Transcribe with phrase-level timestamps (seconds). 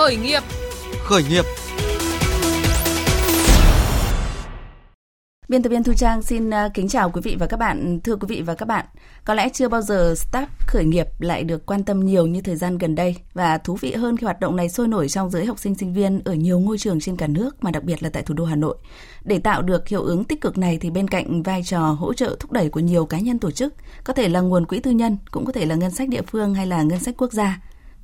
[0.00, 0.42] Khởi nghiệp.
[1.04, 1.44] Khởi nghiệp.
[5.48, 8.00] Biên tập viên Thu Trang xin à, kính chào quý vị và các bạn.
[8.04, 8.86] Thưa quý vị và các bạn,
[9.24, 12.56] có lẽ chưa bao giờ start khởi nghiệp lại được quan tâm nhiều như thời
[12.56, 15.46] gian gần đây và thú vị hơn khi hoạt động này sôi nổi trong giới
[15.46, 18.10] học sinh sinh viên ở nhiều ngôi trường trên cả nước mà đặc biệt là
[18.10, 18.76] tại thủ đô Hà Nội.
[19.24, 22.36] Để tạo được hiệu ứng tích cực này thì bên cạnh vai trò hỗ trợ
[22.40, 23.74] thúc đẩy của nhiều cá nhân tổ chức,
[24.04, 26.54] có thể là nguồn quỹ tư nhân, cũng có thể là ngân sách địa phương
[26.54, 27.60] hay là ngân sách quốc gia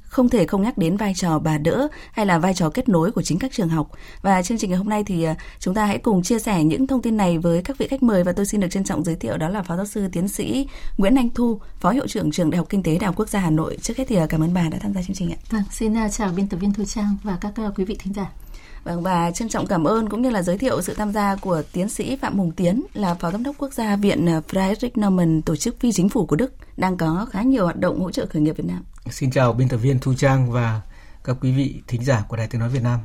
[0.09, 3.11] không thể không nhắc đến vai trò bà đỡ hay là vai trò kết nối
[3.11, 3.91] của chính các trường học.
[4.23, 6.87] Và chương trình ngày hôm nay thì à, chúng ta hãy cùng chia sẻ những
[6.87, 9.15] thông tin này với các vị khách mời và tôi xin được trân trọng giới
[9.15, 10.67] thiệu đó là Phó giáo sư tiến sĩ
[10.97, 13.41] Nguyễn Anh Thu, Phó hiệu trưởng trường Đại học Kinh tế Đại học Quốc gia
[13.41, 13.79] Hà Nội.
[13.83, 15.39] Trước hết thì à, cảm ơn bà đã tham gia chương trình ạ.
[15.51, 18.27] Vâng, xin à, chào biên tập viên Thu Trang và các quý vị thính giả.
[18.87, 21.63] Vâng và trân trọng cảm ơn cũng như là giới thiệu sự tham gia của
[21.73, 25.57] tiến sĩ Phạm Hùng Tiến là Phó Giám đốc Quốc gia Viện Friedrich Naumann tổ
[25.57, 28.43] chức phi chính phủ của Đức đang có khá nhiều hoạt động hỗ trợ khởi
[28.43, 28.85] nghiệp Việt Nam.
[29.11, 30.81] Xin chào biên tập viên Thu Trang và
[31.25, 33.01] các quý vị thính giả của Đài Tiếng Nói Việt Nam.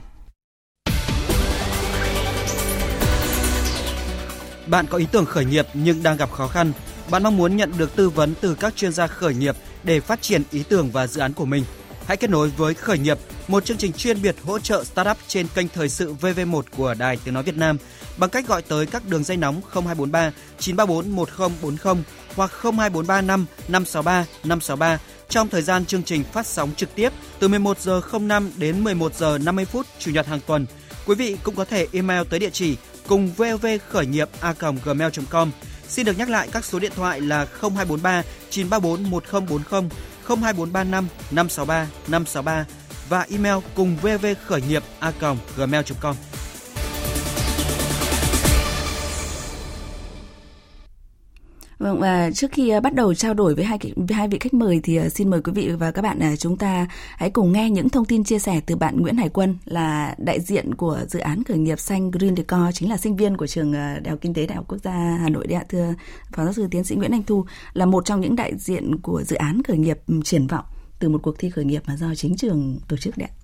[4.67, 6.71] Bạn có ý tưởng khởi nghiệp nhưng đang gặp khó khăn.
[7.11, 10.21] Bạn mong muốn nhận được tư vấn từ các chuyên gia khởi nghiệp để phát
[10.21, 11.63] triển ý tưởng và dự án của mình.
[12.11, 13.17] Hãy kết nối với Khởi nghiệp,
[13.47, 17.17] một chương trình chuyên biệt hỗ trợ startup trên kênh thời sự VV1 của Đài
[17.23, 17.77] Tiếng Nói Việt Nam
[18.17, 22.03] bằng cách gọi tới các đường dây nóng 0243 934 1040
[22.35, 27.79] hoặc 02435 563 563 trong thời gian chương trình phát sóng trực tiếp từ 11
[27.79, 30.65] giờ 05 đến 11 giờ 50 phút chủ nhật hàng tuần.
[31.05, 35.51] Quý vị cũng có thể email tới địa chỉ cùng vov khởi nghiệp a gmail.com.
[35.87, 39.89] Xin được nhắc lại các số điện thoại là 0243 934 1040,
[40.35, 42.65] 02435 563 563
[43.09, 45.11] và email cùng vv khởi nghiệp a
[45.57, 46.15] gmail.com.
[51.81, 54.53] Vâng và trước khi ờ, bắt đầu trao đổi với hai với hai vị khách
[54.53, 57.51] mời thì ờ, xin mời quý vị và các bạn ờ, chúng ta hãy cùng
[57.51, 60.99] nghe những thông tin chia sẻ từ bạn Nguyễn Hải Quân, là đại diện của
[61.07, 64.19] dự án khởi nghiệp xanh Green Decor, chính là sinh viên của trường Đại học
[64.21, 64.91] Kinh tế Đại học Quốc gia
[65.21, 65.93] Hà Nội đấy ạ, thưa
[66.31, 69.23] phó giáo sư tiến sĩ Nguyễn Anh Thu là một trong những đại diện của
[69.23, 70.65] dự án khởi nghiệp triển vọng
[70.99, 73.40] từ một cuộc thi khởi nghiệp mà do chính trường tổ chức đấy ạ.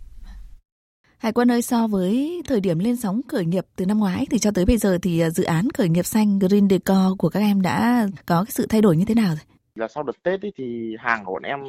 [1.17, 4.39] Hải Quân ơi, so với thời điểm lên sóng khởi nghiệp từ năm ngoái thì
[4.39, 7.39] cho tới bây giờ thì à, dự án khởi nghiệp xanh Green Decor của các
[7.39, 9.57] em đã có cái sự thay đổi như thế nào rồi?
[9.75, 11.59] Là sau đợt Tết ấy thì hàng của bọn em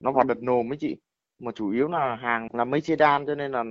[0.00, 0.96] nó vào đợt nồm ấy chị.
[1.38, 3.64] Mà chủ yếu là hàng là mây che đan cho nên là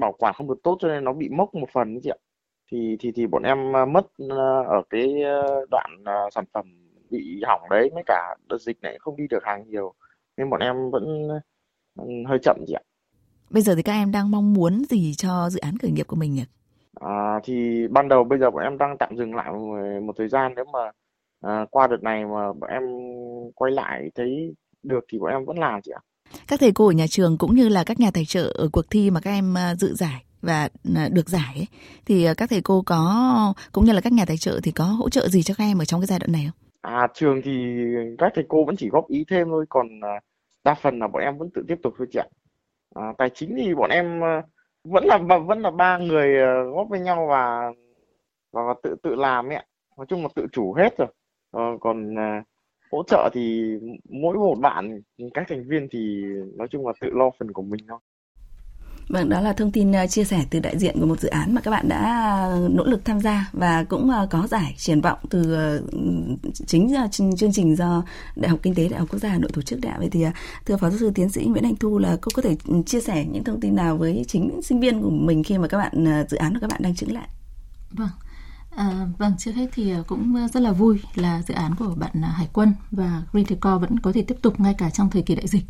[0.00, 2.18] bảo quản không được tốt cho nên nó bị mốc một phần ấy chị ạ.
[2.72, 5.14] Thì thì thì bọn em à, mất à, ở cái
[5.70, 6.66] đoạn sản phẩm
[7.10, 9.94] bị hỏng đấy mấy cả đợt dịch này không đi được hàng nhiều
[10.36, 11.28] nên bọn em vẫn
[11.98, 12.82] ừ, hơi chậm chị ạ.
[13.50, 16.16] Bây giờ thì các em đang mong muốn gì cho dự án khởi nghiệp của
[16.16, 16.44] mình nhỉ?
[17.00, 20.28] À, thì ban đầu bây giờ bọn em đang tạm dừng lại một, một thời
[20.28, 20.78] gian nếu mà
[21.40, 22.82] à, qua đợt này mà bọn em
[23.54, 26.00] quay lại thấy được thì bọn em vẫn làm chị ạ.
[26.48, 28.90] Các thầy cô ở nhà trường cũng như là các nhà tài trợ ở cuộc
[28.90, 31.66] thi mà các em à, dự giải và à, được giải ấy,
[32.06, 34.84] thì à, các thầy cô có cũng như là các nhà tài trợ thì có
[34.84, 36.68] hỗ trợ gì cho các em ở trong cái giai đoạn này không?
[36.80, 37.52] À trường thì
[38.18, 39.86] các thầy cô vẫn chỉ góp ý thêm thôi còn
[40.64, 42.26] đa phần là bọn em vẫn tự tiếp tục thôi chị ạ
[42.94, 44.42] à, tài chính thì bọn em ờ,
[44.84, 47.72] vẫn là vẫn là ba người ờ, góp với nhau và
[48.52, 49.64] và, và tự tự làm ấy ạ.
[49.96, 51.08] Nói chung là tự chủ hết rồi.
[51.52, 52.44] À, còn à,
[52.92, 53.74] hỗ trợ thì
[54.10, 55.00] mỗi một bạn
[55.34, 56.24] các thành viên thì
[56.56, 57.98] nói chung là tự lo phần của mình thôi.
[59.10, 61.54] Vâng, đó là thông tin ờ, chia sẻ từ đại diện của một dự án
[61.54, 65.00] mà các bạn đã ờ, nỗ lực tham gia và cũng ờ, có giải triển
[65.00, 65.56] vọng từ
[66.66, 68.02] chính chương trình do
[68.36, 69.94] Đại học Kinh tế Đại học Quốc gia Hà Nội tổ chức đã.
[69.98, 70.24] Vậy thì
[70.66, 73.00] thưa Phó giáo sư tiến sĩ Nguyễn Anh Thu là cô có thể ừ, chia
[73.00, 76.24] sẻ những thông tin nào với chính sinh viên của mình khi mà các bạn
[76.28, 77.28] dự án của các bạn đang chứng lại?
[77.90, 78.08] Vâng.
[78.76, 82.28] À, vâng, trước hết thì cũng rất là vui là dự án của bạn à,
[82.28, 85.34] Hải Quân và Green Decor vẫn có thể tiếp tục ngay cả trong thời kỳ
[85.34, 85.64] đại dịch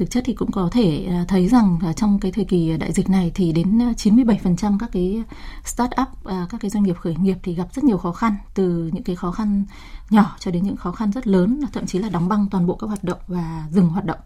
[0.00, 3.10] thực chất thì cũng có thể à, thấy rằng trong cái thời kỳ đại dịch
[3.10, 5.22] này thì đến à, 97% các cái
[5.64, 8.36] start up à, các cái doanh nghiệp khởi nghiệp thì gặp rất nhiều khó khăn
[8.54, 9.64] từ những cái khó khăn
[10.10, 12.74] nhỏ cho đến những khó khăn rất lớn thậm chí là đóng băng toàn bộ
[12.74, 14.18] các hoạt động và dừng hoạt động.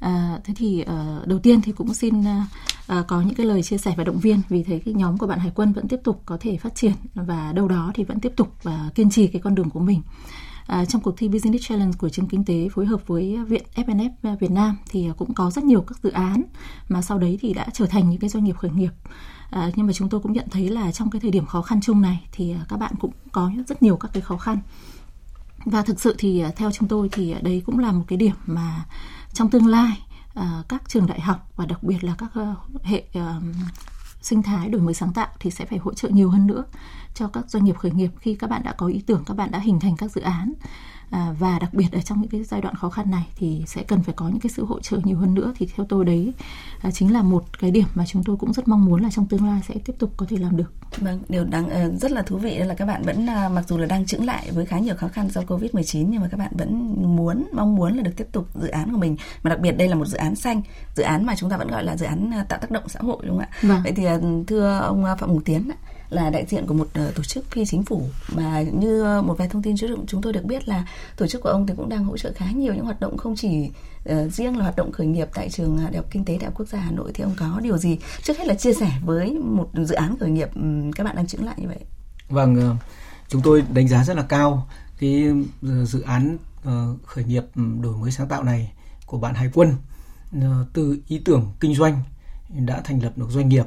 [0.00, 3.78] À, thế thì uh, đầu tiên thì cũng xin uh, có những cái lời chia
[3.78, 6.22] sẻ và động viên vì thấy cái nhóm của bạn Hải Quân vẫn tiếp tục
[6.26, 9.42] có thể phát triển và đâu đó thì vẫn tiếp tục uh, kiên trì cái
[9.42, 10.02] con đường của mình
[10.66, 14.36] à, trong cuộc thi Business Challenge của trường kinh tế phối hợp với viện FNF
[14.40, 16.42] Việt Nam thì à, cũng có rất nhiều các dự án
[16.88, 18.90] mà sau đấy thì đã trở thành những cái doanh nghiệp khởi nghiệp.
[19.50, 21.80] À, nhưng mà chúng tôi cũng nhận thấy là trong cái thời điểm khó khăn
[21.80, 24.58] chung này thì à, các bạn cũng có rất nhiều các cái khó khăn.
[25.64, 28.34] Và thực sự thì à, theo chúng tôi thì đấy cũng là một cái điểm
[28.46, 28.84] mà
[29.32, 30.02] trong tương lai
[30.34, 32.32] à, các trường đại học và đặc biệt là các
[32.82, 33.04] hệ
[34.24, 36.64] sinh thái đổi mới sáng tạo thì sẽ phải hỗ trợ nhiều hơn nữa
[37.14, 39.50] cho các doanh nghiệp khởi nghiệp khi các bạn đã có ý tưởng, các bạn
[39.50, 40.52] đã hình thành các dự án
[41.10, 43.82] à, và đặc biệt ở trong những cái giai đoạn khó khăn này thì sẽ
[43.82, 46.32] cần phải có những cái sự hỗ trợ nhiều hơn nữa thì theo tôi đấy
[46.80, 49.26] à, chính là một cái điểm mà chúng tôi cũng rất mong muốn là trong
[49.26, 50.72] tương lai sẽ tiếp tục có thể làm được.
[50.96, 53.78] Vâng, điều đáng uh, rất là thú vị là các bạn vẫn uh, mặc dù
[53.78, 56.52] là đang chững lại với khá nhiều khó khăn do Covid-19 nhưng mà các bạn
[56.54, 59.72] vẫn muốn mong muốn là được tiếp tục dự án của mình mà đặc biệt
[59.72, 60.62] đây là một dự án xanh,
[60.96, 63.18] dự án mà chúng ta vẫn gọi là dự án tạo tác động xã hội
[63.26, 63.58] đúng không ạ?
[63.62, 63.80] Vâng.
[63.84, 64.04] Vậy thì
[64.46, 65.70] thưa ông Phạm Hùng Tiến
[66.10, 68.08] là đại diện của một uh, tổ chức phi chính phủ.
[68.28, 70.86] Mà như một vài thông tin trước chúng tôi được biết là
[71.16, 73.36] tổ chức của ông thì cũng đang hỗ trợ khá nhiều những hoạt động không
[73.36, 73.70] chỉ
[74.10, 76.54] uh, riêng là hoạt động khởi nghiệp tại trường Đại học Kinh tế Đại học
[76.56, 77.10] Quốc gia Hà Nội.
[77.14, 80.30] Thì ông có điều gì trước hết là chia sẻ với một dự án khởi
[80.30, 81.78] nghiệp um, các bạn đang chững lại như vậy?
[82.28, 82.76] Vâng, uh,
[83.28, 84.68] chúng tôi đánh giá rất là cao
[84.98, 85.24] cái
[85.84, 88.72] dự án uh, khởi nghiệp đổi mới sáng tạo này
[89.06, 89.76] của bạn Hải Quân.
[90.36, 90.42] Uh,
[90.72, 92.02] từ ý tưởng kinh doanh
[92.48, 93.64] đã thành lập được doanh nghiệp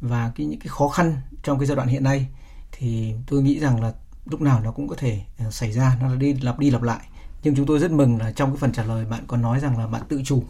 [0.00, 2.26] và cái những cái khó khăn trong cái giai đoạn hiện nay
[2.72, 3.92] thì tôi nghĩ rằng là
[4.24, 7.08] lúc nào nó cũng có thể ờ, xảy ra nó đi lặp đi lặp lại.
[7.42, 9.78] Nhưng chúng tôi rất mừng là trong cái phần trả lời bạn còn nói rằng
[9.78, 10.42] là bạn tự chủ.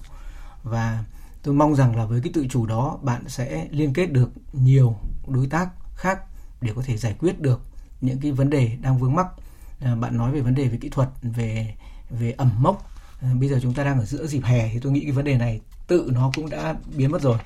[0.63, 1.05] Và
[1.43, 4.97] tôi mong rằng là với cái tự chủ đó bạn sẽ liên kết được nhiều
[5.27, 6.21] đối tác khác
[6.61, 7.61] để có thể giải quyết được
[8.01, 9.27] những cái vấn đề đang vướng mắc.
[9.81, 11.75] À, bạn nói về vấn đề về kỹ thuật về
[12.11, 12.91] về ẩm mốc.
[13.23, 15.25] À, bây giờ chúng ta đang ở giữa dịp hè thì tôi nghĩ cái vấn
[15.25, 17.39] đề này tự nó cũng đã biến mất rồi.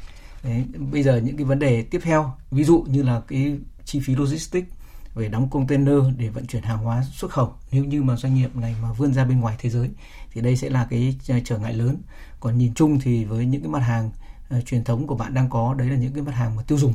[0.45, 4.01] Đấy, bây giờ những cái vấn đề tiếp theo ví dụ như là cái chi
[4.01, 4.69] phí logistics
[5.15, 8.57] về đóng container để vận chuyển hàng hóa xuất khẩu nếu như mà doanh nghiệp
[8.57, 9.91] này mà vươn ra bên ngoài thế giới
[10.33, 11.97] thì đây sẽ là cái ờ, trở ngại lớn.
[12.41, 14.11] Còn nhìn chung thì với những cái mặt hàng
[14.59, 16.79] uh, truyền thống của bạn đang có đấy là những cái mặt hàng mà tiêu
[16.79, 16.95] dùng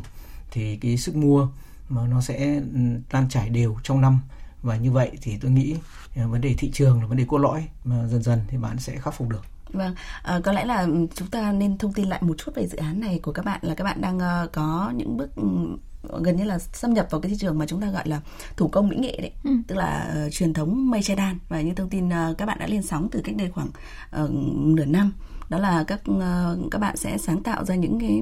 [0.51, 1.47] thì cái sức mua
[1.89, 2.79] mà nó sẽ ừ,
[3.11, 4.19] lan trải đều trong năm.
[4.61, 5.75] Và như vậy thì tôi nghĩ
[6.23, 8.79] uh, vấn đề thị trường là vấn đề cốt lõi mà dần dần thì bạn
[8.79, 9.43] sẽ khắc phục được.
[9.73, 12.77] Vâng, à, có lẽ là chúng ta nên thông tin lại một chút về dự
[12.77, 15.77] án này của các bạn là các bạn đang uh, có những bước um,
[16.23, 18.21] gần như là xâm nhập vào cái thị trường mà chúng ta gọi là
[18.57, 19.51] thủ công mỹ nghệ đấy, ừ.
[19.67, 21.37] tức là uh, truyền thống mây che đan.
[21.49, 23.67] Và như thông tin uh, các bạn đã lên sóng từ cách đây khoảng
[24.23, 25.13] uh, nửa năm
[25.49, 28.21] đó là các uh, các bạn sẽ sáng tạo ra những cái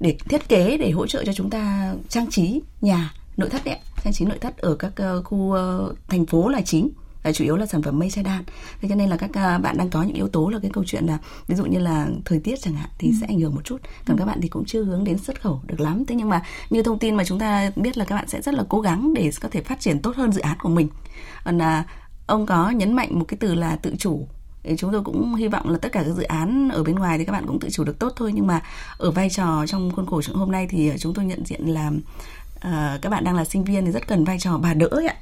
[0.00, 3.78] để thiết kế để hỗ trợ cho chúng ta trang trí nhà nội thất đấy
[4.04, 6.90] trang trí nội thất ở các uh, khu uh, thành phố là chính
[7.24, 8.44] là chủ yếu là sản phẩm mây che đan
[8.80, 10.84] thế cho nên là các à, bạn đang có những yếu tố là cái câu
[10.86, 13.14] chuyện là ví dụ như là thời tiết chẳng hạn thì ừ.
[13.20, 13.80] sẽ ảnh hưởng một chút.
[14.06, 16.04] Còn các bạn thì cũng chưa hướng đến xuất khẩu được lắm.
[16.04, 18.54] Thế nhưng mà như thông tin mà chúng ta biết là các bạn sẽ rất
[18.54, 20.88] là cố gắng để có thể phát triển tốt hơn dự án của mình.
[21.44, 21.84] Còn là
[22.26, 24.28] ông có nhấn mạnh một cái từ là tự chủ.
[24.62, 27.18] Thì chúng tôi cũng hy vọng là tất cả các dự án ở bên ngoài
[27.18, 28.32] thì các bạn cũng tự chủ được tốt thôi.
[28.34, 28.62] Nhưng mà
[28.98, 31.88] ở vai trò trong khuôn khổ hôm nay thì chúng tôi nhận diện là
[32.56, 35.06] uh, các bạn đang là sinh viên thì rất cần vai trò bà đỡ ấy
[35.06, 35.16] ạ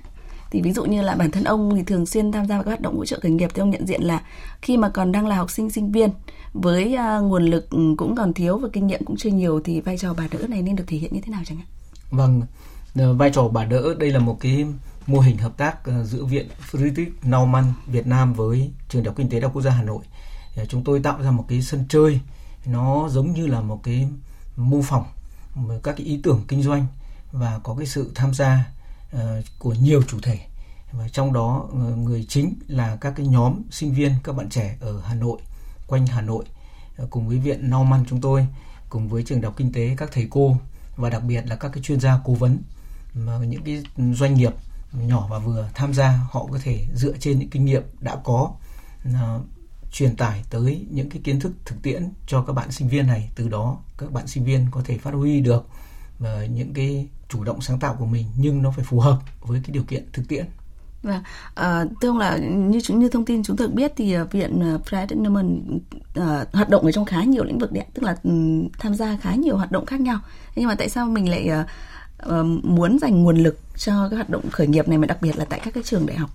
[0.51, 2.71] thì ví dụ như là bản thân ông thì thường xuyên tham gia vào các
[2.71, 4.23] hoạt động hỗ trợ khởi nghiệp thì ông nhận diện là
[4.63, 6.11] khi mà còn đang là học sinh sinh viên
[6.53, 9.81] với uh, nguồn lực ừ, cũng còn thiếu và kinh nghiệm cũng chưa nhiều thì
[9.81, 11.67] vai trò bà đỡ này nên được thể hiện như thế nào chẳng hạn?
[12.11, 12.43] Vâng
[12.97, 14.67] ờ, vai trò bà đỡ đây là một cái
[15.07, 19.17] mô hình hợp tác ờ, giữa viện Friedrich Naumann Việt Nam với trường đại học
[19.17, 20.05] kinh tế đại học quốc gia Hà Nội.
[20.57, 22.21] Ờ, chúng tôi tạo ra một cái sân chơi
[22.67, 24.09] nó giống như là một cái
[24.57, 25.05] mô phỏng
[25.83, 26.87] các cái ý tưởng kinh doanh
[27.33, 28.65] và có cái sự tham gia
[29.13, 30.39] Ờ, của nhiều chủ thể.
[30.93, 34.77] Và trong đó ờ, người chính là các cái nhóm sinh viên các bạn trẻ
[34.81, 35.39] ở Hà Nội
[35.87, 36.45] quanh Hà Nội
[36.97, 38.47] ờ, cùng với viện Naumann chúng tôi
[38.89, 40.57] cùng với trường đại học kinh tế các thầy cô
[40.97, 42.59] và đặc biệt là các cái chuyên gia cố vấn
[43.15, 43.83] mà những cái
[44.15, 44.53] doanh nghiệp
[44.93, 48.51] nhỏ và vừa tham gia họ có thể dựa trên những kinh nghiệm đã có
[49.09, 49.15] uh,
[49.93, 53.31] truyền tải tới những cái kiến thức thực tiễn cho các bạn sinh viên này.
[53.35, 55.67] Từ đó các bạn sinh viên có thể phát huy được
[56.19, 59.61] và những cái chủ động sáng tạo của mình nhưng nó phải phù hợp với
[59.65, 60.47] cái điều kiện thực tiễn
[61.03, 61.23] Vâng,
[61.55, 64.79] à, thưa ông là như chúng như thông tin chúng tôi biết thì uh, viện
[64.85, 65.59] Fred Newman
[66.21, 69.17] uh, hoạt động ở trong khá nhiều lĩnh vực đấy, tức là um, tham gia
[69.17, 70.19] khá nhiều hoạt động khác nhau.
[70.57, 71.51] Nhưng mà tại sao mình lại
[72.29, 75.37] uh, muốn dành nguồn lực cho các hoạt động khởi nghiệp này mà đặc biệt
[75.37, 76.31] là tại các cái trường đại học?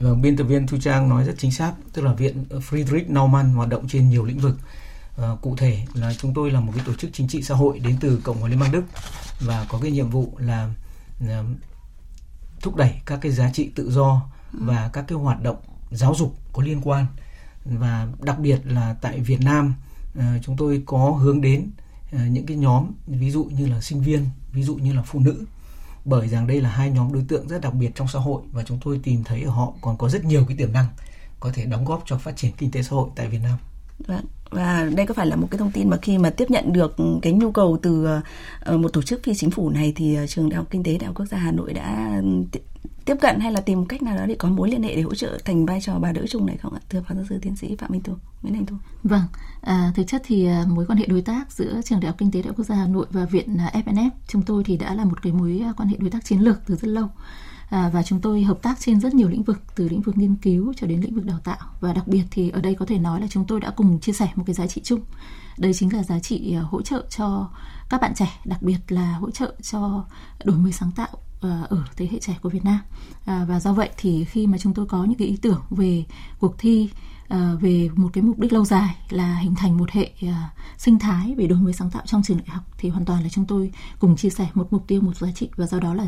[0.00, 3.48] Vâng, biên tập viên Thu Trang nói rất chính xác, tức là viện Friedrich Naumann
[3.48, 4.56] hoạt động trên nhiều lĩnh vực.
[5.16, 7.78] Uh, cụ thể là chúng tôi là một cái tổ chức chính trị xã hội
[7.78, 8.82] đến từ Cộng hòa Liên bang Đức
[9.40, 10.70] và có cái nhiệm vụ là
[11.24, 11.28] uh,
[12.60, 15.56] thúc đẩy các cái giá trị tự do và các cái hoạt động
[15.90, 17.06] giáo dục có liên quan
[17.64, 19.74] và đặc biệt là tại Việt Nam
[20.18, 21.70] uh, chúng tôi có hướng đến
[22.14, 25.20] uh, những cái nhóm ví dụ như là sinh viên ví dụ như là phụ
[25.20, 25.44] nữ
[26.04, 28.62] bởi rằng đây là hai nhóm đối tượng rất đặc biệt trong xã hội và
[28.62, 30.86] chúng tôi tìm thấy ở họ còn có rất nhiều cái tiềm năng
[31.40, 33.58] có thể đóng góp cho phát triển kinh tế xã hội tại Việt Nam.
[34.06, 34.24] Vâng.
[34.50, 36.96] Và đây có phải là một cái thông tin mà khi mà tiếp nhận được
[37.22, 38.06] cái nhu cầu từ
[38.60, 40.98] ờ, một tổ chức phi chính phủ này thì ờ, trường đại học kinh tế
[40.98, 42.58] đại học quốc gia Hà Nội đã ừ,
[43.04, 45.14] tiếp cận hay là tìm cách nào đó để có mối liên hệ để hỗ
[45.14, 46.80] trợ thành vai trò bà đỡ chung này không ạ?
[46.88, 49.22] Thưa phó giáo sư tiến sĩ phạm minh thu nguyễn anh thu vâng.
[49.60, 52.30] À, thực chất thì à, mối quan hệ đối tác giữa trường đại học kinh
[52.30, 54.94] tế đại học quốc gia hà nội và viện à, FNF chúng tôi thì đã
[54.94, 57.08] là một cái mối à, quan hệ đối tác chiến lược từ rất lâu.
[57.70, 60.34] À, và chúng tôi hợp tác trên rất nhiều lĩnh vực từ lĩnh vực nghiên
[60.34, 61.58] cứu cho đến lĩnh vực đào tạo.
[61.80, 64.12] Và đặc biệt thì ở đây có thể nói là chúng tôi đã cùng chia
[64.12, 65.00] sẻ một cái giá trị chung.
[65.58, 67.50] Đây chính là giá trị à, hỗ trợ cho
[67.88, 70.04] các bạn trẻ đặc biệt là hỗ trợ cho
[70.44, 71.08] đổi mới sáng tạo
[71.40, 72.78] à, ở thế hệ trẻ của Việt Nam.
[73.24, 76.04] À, và do vậy thì khi mà chúng tôi có những cái ý tưởng về
[76.38, 76.90] cuộc thi
[77.60, 80.12] về một cái mục đích lâu dài là hình thành một hệ
[80.78, 83.28] sinh thái về đổi mới sáng tạo trong trường đại học thì hoàn toàn là
[83.28, 85.48] chúng tôi cùng chia sẻ một mục tiêu một giá trị.
[85.56, 86.06] Và do đó là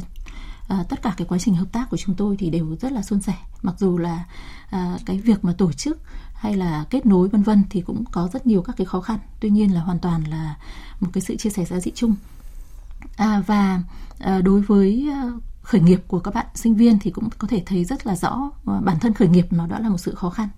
[0.68, 3.02] à, tất cả cái quá trình hợp tác của chúng tôi thì đều rất là
[3.02, 3.34] suôn sẻ.
[3.62, 4.24] Mặc dù là
[4.70, 5.98] à, cái việc mà tổ chức
[6.34, 9.18] hay là kết nối vân vân thì cũng có rất nhiều các cái khó khăn.
[9.40, 10.56] Tuy nhiên là hoàn toàn là
[11.00, 12.14] một cái sự chia sẻ giá trị chung.
[13.16, 13.82] À, và
[14.18, 15.30] à, đối với à,
[15.62, 18.50] khởi nghiệp của các bạn sinh viên thì cũng có thể thấy rất là rõ
[18.64, 20.48] bản thân khởi nghiệp nó đã là một sự khó khăn.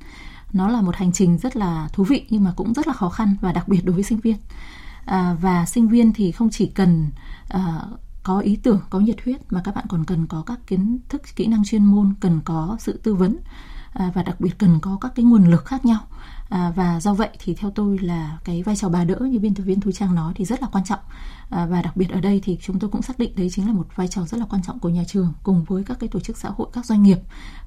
[0.53, 3.09] Nó là một hành trình rất là thú vị nhưng mà cũng rất là khó
[3.09, 4.37] khăn và đặc biệt đối với sinh viên.
[5.05, 7.11] À, và sinh viên thì không chỉ cần
[7.49, 7.81] à,
[8.25, 11.23] có ý tưởng, có nhiệt huyết mà các bạn còn cần có các kiến thức,
[11.37, 13.37] kỹ năng chuyên môn, cần có sự tư vấn.
[13.95, 16.01] À, và đặc biệt cần có các cái nguồn lực khác nhau.
[16.49, 19.55] À, và do vậy thì theo tôi là cái vai trò bà đỡ như biên
[19.55, 21.01] tập viên thu trang nói thì rất là quan trọng.
[21.51, 23.73] À, và đặc biệt ở đây thì chúng tôi cũng xác định đấy chính là
[23.73, 26.21] một vai trò rất là quan trọng của nhà trường cùng với các cái tổ
[26.21, 27.19] chức xã hội các doanh nghiệp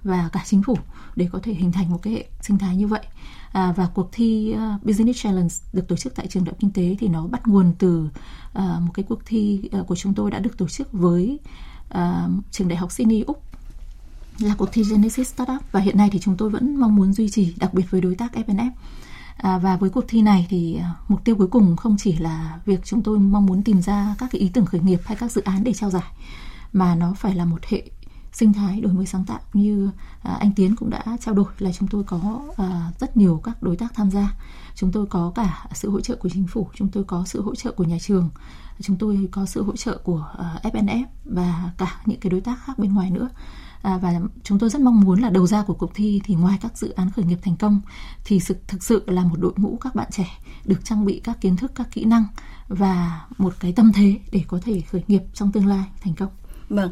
[0.04, 0.78] và cả chính phủ
[1.16, 3.06] để có thể hình thành một cái hệ sinh thái như vậy.
[3.52, 6.72] À, và cuộc thi uh, Business Challenge được tổ chức tại trường đại học kinh
[6.72, 8.10] tế thì nó bắt nguồn từ
[8.58, 11.40] uh, một cái cuộc thi uh, của chúng tôi đã được tổ chức với
[11.98, 12.00] uh,
[12.52, 13.44] trường đại học Sydney Úc
[14.40, 17.30] là cuộc thi Genesis Startup và hiện nay thì chúng tôi vẫn mong muốn duy
[17.30, 18.72] trì đặc biệt với đối tác FNF
[19.38, 22.60] À, và với cuộc thi này thì à, mục tiêu cuối cùng không chỉ là
[22.66, 25.32] việc chúng tôi mong muốn tìm ra các cái ý tưởng khởi nghiệp hay các
[25.32, 26.12] dự án để trao giải
[26.74, 27.84] mà nó phải là một hệ
[28.34, 29.90] sinh thái đổi mới sáng tạo như
[30.22, 33.64] à, anh Tiến cũng đã trao đổi là chúng tôi có à, rất nhiều các
[33.64, 34.34] đối tác tham gia.
[34.76, 37.56] Chúng tôi có cả sự hỗ trợ của chính phủ chúng tôi có sự hỗ
[37.56, 38.30] trợ của nhà trường
[38.80, 42.60] chúng tôi có sự hỗ trợ của à, FNF và cả những cái đối tác
[42.66, 43.30] khác bên ngoài nữa
[43.82, 46.58] à, và chúng tôi rất mong muốn là đầu ra của cuộc thi thì ngoài
[46.62, 47.82] các dự án khởi nghiệp thành công
[48.26, 50.28] thì sự thực sự là một đội ngũ các bạn trẻ
[50.66, 52.26] được trang bị các kiến thức các kỹ năng
[52.68, 56.30] và một cái tâm thế để có thể khởi nghiệp trong tương lai thành công.
[56.70, 56.92] Vâng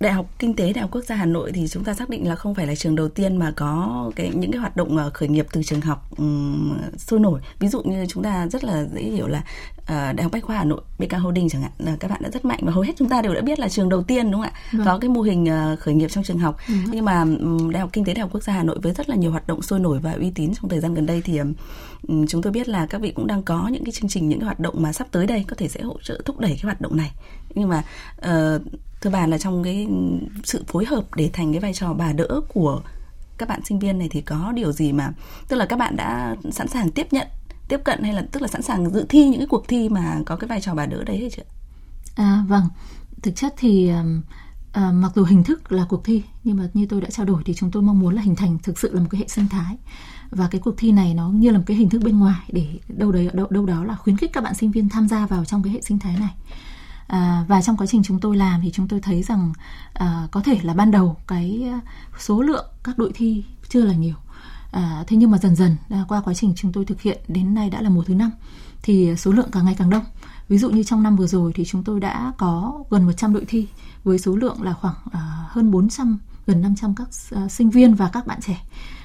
[0.00, 2.28] Đại học Kinh tế Đại học Quốc gia Hà Nội thì chúng ta xác định
[2.28, 5.10] là không phải là trường đầu tiên mà có cái những cái hoạt động ờ,
[5.14, 7.40] khởi nghiệp từ trường học um, sôi nổi.
[7.58, 9.38] Ví dụ như chúng ta rất là dễ hiểu là
[9.78, 12.30] uh, Đại học Bách khoa Hà Nội, BK Holding chẳng hạn là các bạn đã
[12.30, 14.42] rất mạnh và hầu hết chúng ta đều đã biết là trường đầu tiên đúng
[14.42, 14.60] không ạ?
[14.72, 14.86] Vâng.
[14.86, 16.56] Có cái mô hình uh, khởi nghiệp trong trường học.
[16.68, 16.74] Ừ.
[16.90, 19.08] Nhưng mà um, Đại học Kinh tế Đại học Quốc gia Hà Nội với rất
[19.08, 21.38] là nhiều hoạt động sôi nổi và uy tín trong thời gian gần đây thì
[21.38, 21.52] um,
[22.08, 24.40] Ừ, chúng tôi biết là các vị cũng đang có những cái chương trình những
[24.40, 26.62] cái hoạt động mà sắp tới đây có thể sẽ hỗ trợ thúc đẩy cái
[26.62, 27.10] hoạt động này.
[27.54, 27.84] Nhưng mà
[28.18, 28.62] uh,
[29.00, 29.88] thưa bà là trong cái
[30.44, 32.82] sự phối hợp để thành cái vai trò bà đỡ của
[33.38, 35.12] các bạn sinh viên này thì có điều gì mà
[35.48, 37.26] tức là các bạn đã sẵn sàng tiếp nhận
[37.68, 40.20] tiếp cận hay là tức là sẵn sàng dự thi những cái cuộc thi mà
[40.26, 41.42] có cái vai trò bà đỡ đấy hay chưa?
[42.14, 42.64] À vâng,
[43.22, 43.90] thực chất thì
[44.72, 47.42] à, mặc dù hình thức là cuộc thi nhưng mà như tôi đã trao đổi
[47.44, 49.48] thì chúng tôi mong muốn là hình thành thực sự là một cái hệ sinh
[49.48, 49.76] thái
[50.30, 52.78] và cái cuộc thi này nó như là một cái hình thức bên ngoài để
[52.88, 55.44] đâu đấy đâu, đâu đó là khuyến khích các bạn sinh viên tham gia vào
[55.44, 56.34] trong cái hệ sinh thái này.
[57.06, 59.52] À, và trong quá trình chúng tôi làm thì chúng tôi thấy rằng
[59.92, 61.80] à, có thể là ban đầu cái à,
[62.18, 64.14] số lượng các đội thi chưa là nhiều.
[64.72, 67.54] À, thế nhưng mà dần dần à, qua quá trình chúng tôi thực hiện đến
[67.54, 68.30] nay đã là mùa thứ năm
[68.82, 70.04] thì số lượng càng ngày càng đông.
[70.48, 73.44] Ví dụ như trong năm vừa rồi thì chúng tôi đã có gần 100 đội
[73.48, 73.66] thi
[74.04, 78.10] với số lượng là khoảng à, hơn 400 gần 500 các à, sinh viên và
[78.12, 78.62] các bạn trẻ.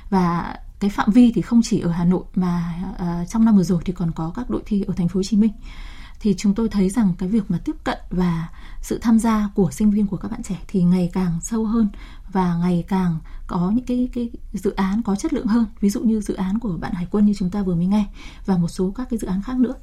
[0.09, 3.63] Và cái phạm vi thì không chỉ ở Hà Nội mà à, trong năm vừa
[3.63, 5.51] rồi thì còn có các đội thi ở thành phố Hồ Chí Minh.
[6.19, 8.49] Thì chúng tôi thấy rằng cái việc mà tiếp cận và
[8.81, 11.87] sự tham gia của sinh viên của các bạn trẻ thì ngày càng sâu hơn
[12.31, 15.65] và ngày càng có những cái cái dự án có chất lượng hơn.
[15.79, 18.05] Ví dụ như dự án của bạn hải quân như chúng ta vừa mới nghe
[18.45, 19.73] và một số các cái dự án khác nữa.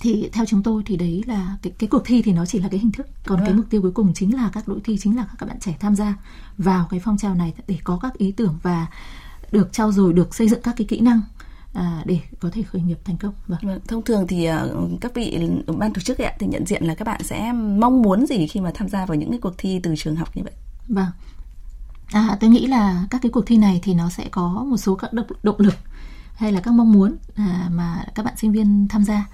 [0.00, 2.68] Thì theo chúng tôi thì đấy là cái cái cuộc thi thì nó chỉ là
[2.68, 3.06] cái hình thức.
[3.26, 3.56] Còn cái vâng.
[3.56, 5.94] mục tiêu cuối cùng chính là các đội thi chính là các bạn trẻ tham
[5.94, 6.16] gia
[6.58, 8.86] vào cái phong trào này để có các ý tưởng và
[9.54, 11.20] được trao dồi được xây dựng các cái kỹ năng
[11.74, 13.34] à, để có thể khởi nghiệp thành công.
[13.46, 13.58] Vâng.
[13.62, 16.94] vâng thông thường thì uh, các vị ban tổ chức ấy, thì nhận diện là
[16.94, 19.80] các bạn sẽ mong muốn gì khi mà tham gia vào những cái cuộc thi
[19.82, 20.52] từ trường học như vậy?
[20.88, 21.10] Vâng.
[22.12, 24.94] À, tôi nghĩ là các cái cuộc thi này thì nó sẽ có một số
[24.94, 25.74] các động, động lực
[26.34, 29.26] hay là các mong muốn à, mà các bạn sinh viên tham gia.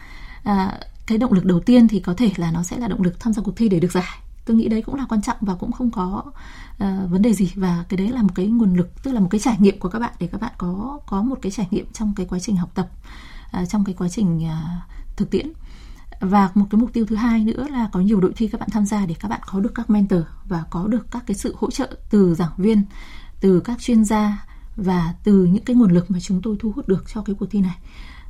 [0.43, 3.21] À, cái động lực đầu tiên thì có thể là nó sẽ là động lực
[3.21, 5.55] tham gia cuộc thi để được giải tôi nghĩ đấy cũng là quan trọng và
[5.55, 7.53] cũng không có uh, vấn đề gì.
[7.55, 9.89] Và cái đấy là một cái nguồn lực tức là một cái trải nghiệm của
[9.89, 12.57] các bạn để các bạn có có một cái trải nghiệm trong cái quá trình
[12.57, 12.91] học tập
[13.63, 15.53] uh, trong cái quá trình uh, thực tiễn.
[16.21, 18.69] Và một cái mục tiêu thứ hai nữa là có nhiều đội thi các bạn
[18.73, 21.55] tham gia để các bạn có được các mentor và có được các cái sự
[21.59, 22.83] hỗ trợ từ giảng viên
[23.41, 26.89] từ các chuyên gia và từ những cái nguồn lực mà chúng tôi thu hút
[26.89, 27.77] được cho cái cuộc thi này.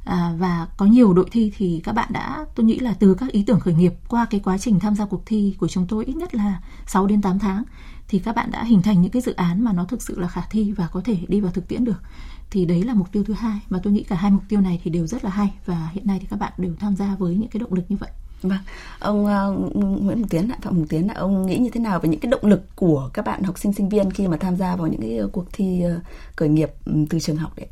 [0.05, 3.33] À, và có nhiều đội thi thì các bạn đã tôi nghĩ là từ các
[3.33, 6.05] ý tưởng khởi nghiệp qua cái quá trình tham gia cuộc thi của chúng tôi
[6.05, 7.65] ít nhất là 6 đến 8 tháng
[8.09, 10.29] thì các bạn đã hình thành những cái dự án mà nó thực sự là
[10.29, 12.03] khả thi và có thể đi vào thực tiễn được
[12.51, 14.81] thì đấy là mục tiêu thứ hai mà tôi nghĩ cả hai mục tiêu này
[14.85, 17.37] thì đều rất là hay và hiện nay thì các bạn đều tham gia với
[17.37, 18.11] những cái động lực như vậy
[18.43, 18.59] Vâng,
[19.01, 22.21] ông uh, Nguyễn Hùng Tiến, Phạm Hùng Tiến, ông nghĩ như thế nào về những
[22.21, 24.87] cái động lực của các bạn học sinh sinh viên khi mà tham gia vào
[24.87, 26.03] những cái cuộc thi uh,
[26.37, 27.67] khởi nghiệp ừ, từ trường học đấy?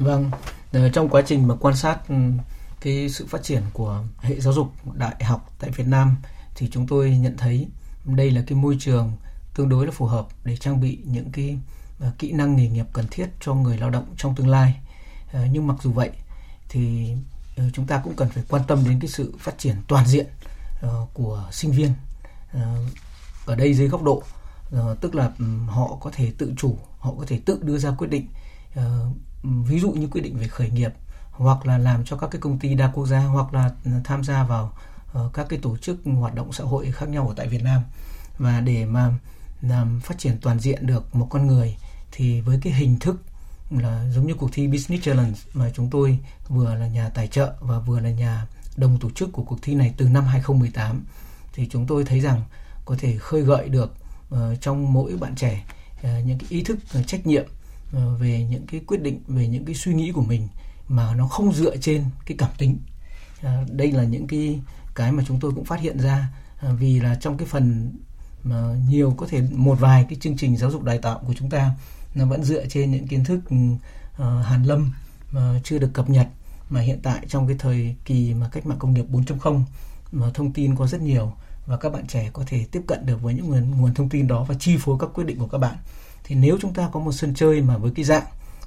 [0.00, 0.30] Vâng,
[0.72, 2.14] ờ, trong quá trình mà quan sát ừ,
[2.80, 6.16] cái sự phát triển của hệ giáo dục đại học tại Việt Nam
[6.54, 7.68] thì chúng tôi nhận thấy
[8.04, 9.12] đây là cái môi trường
[9.54, 11.58] tương đối là phù hợp để trang bị những cái
[12.00, 14.80] ờ, kỹ năng nghề nghiệp cần thiết cho người lao động trong tương lai.
[15.32, 16.10] Ờ, nhưng mặc dù vậy
[16.68, 17.14] thì
[17.72, 20.26] chúng ta cũng cần phải quan tâm đến cái sự phát triển toàn diện
[21.12, 21.92] của sinh viên.
[23.46, 24.22] Ở đây dưới góc độ
[25.00, 28.08] tức là ừ, họ có thể tự chủ, họ có thể tự đưa ra quyết
[28.10, 28.26] định
[29.42, 30.92] ví dụ như quyết định về khởi nghiệp
[31.30, 34.24] hoặc là làm cho các cái công ty đa quốc gia hoặc là ừ, tham
[34.24, 34.72] gia vào
[35.12, 37.82] ờ, các cái tổ chức hoạt động xã hội khác nhau ở tại Việt Nam.
[38.38, 39.12] Và để mà ừ,
[39.62, 41.76] làm phát triển toàn diện được một con người
[42.12, 43.22] thì với cái hình thức
[43.70, 46.18] là giống như cuộc thi Business Challenge mà chúng tôi
[46.48, 49.74] vừa là nhà tài trợ và vừa là nhà đồng tổ chức của cuộc thi
[49.74, 51.04] này từ năm 2018
[51.52, 52.42] thì chúng tôi thấy rằng
[52.84, 53.94] có thể khơi gợi được
[54.34, 55.64] uh, trong mỗi bạn trẻ
[55.98, 57.46] uh, những cái ý thức uh, trách nhiệm
[57.92, 60.48] Ờ, về những cái quyết định về những cái suy nghĩ của mình
[60.88, 62.78] mà nó không dựa trên cái cảm tính.
[63.42, 64.60] Ờ, đây là những cái
[64.94, 66.28] cái mà chúng tôi cũng phát hiện ra
[66.60, 67.92] ờ, vì là trong cái phần
[68.44, 71.50] mà nhiều có thể một vài cái chương trình giáo dục đào tạo của chúng
[71.50, 71.70] ta
[72.14, 74.92] nó vẫn dựa trên những kiến thức uh, hàn lâm
[75.32, 76.26] mà chưa được cập nhật
[76.70, 79.62] mà hiện tại trong cái thời kỳ mà cách mạng công nghiệp 4.0
[80.12, 81.32] mà thông tin có rất nhiều
[81.66, 84.26] và các bạn trẻ có thể tiếp cận được với những nguồn nguồn thông tin
[84.26, 85.76] đó và chi phối các quyết định của các bạn
[86.30, 88.24] thì nếu chúng ta có một sân chơi mà với cái dạng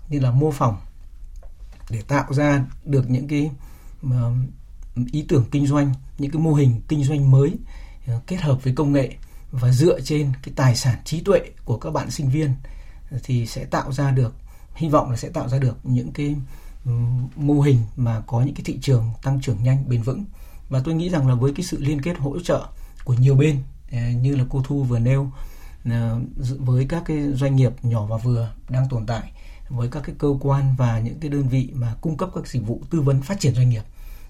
[0.10, 0.78] như là mô phỏng
[1.90, 3.52] để tạo ra được những cái
[5.12, 7.54] ý tưởng kinh doanh, những cái mô hình kinh doanh mới
[8.08, 9.16] ờ, kết hợp với công nghệ
[9.52, 12.54] và dựa trên cái tài sản trí tuệ của các bạn sinh viên
[13.12, 14.34] ờ, thì sẽ tạo ra được,
[14.76, 16.36] hy vọng là sẽ tạo ra được những cái
[16.86, 16.92] ừ,
[17.36, 20.26] mô hình mà có những cái thị trường tăng trưởng nhanh, bền vững.
[20.70, 22.68] Và tôi nghĩ rằng là với cái sự liên kết hỗ trợ
[23.04, 25.32] của nhiều bên ờ, như là cô Thu vừa nêu
[26.58, 29.32] với các cái doanh nghiệp nhỏ và vừa đang tồn tại
[29.70, 32.68] với các cái cơ quan và những cái đơn vị mà cung cấp các dịch
[32.68, 33.84] vụ tư vấn phát triển doanh nghiệp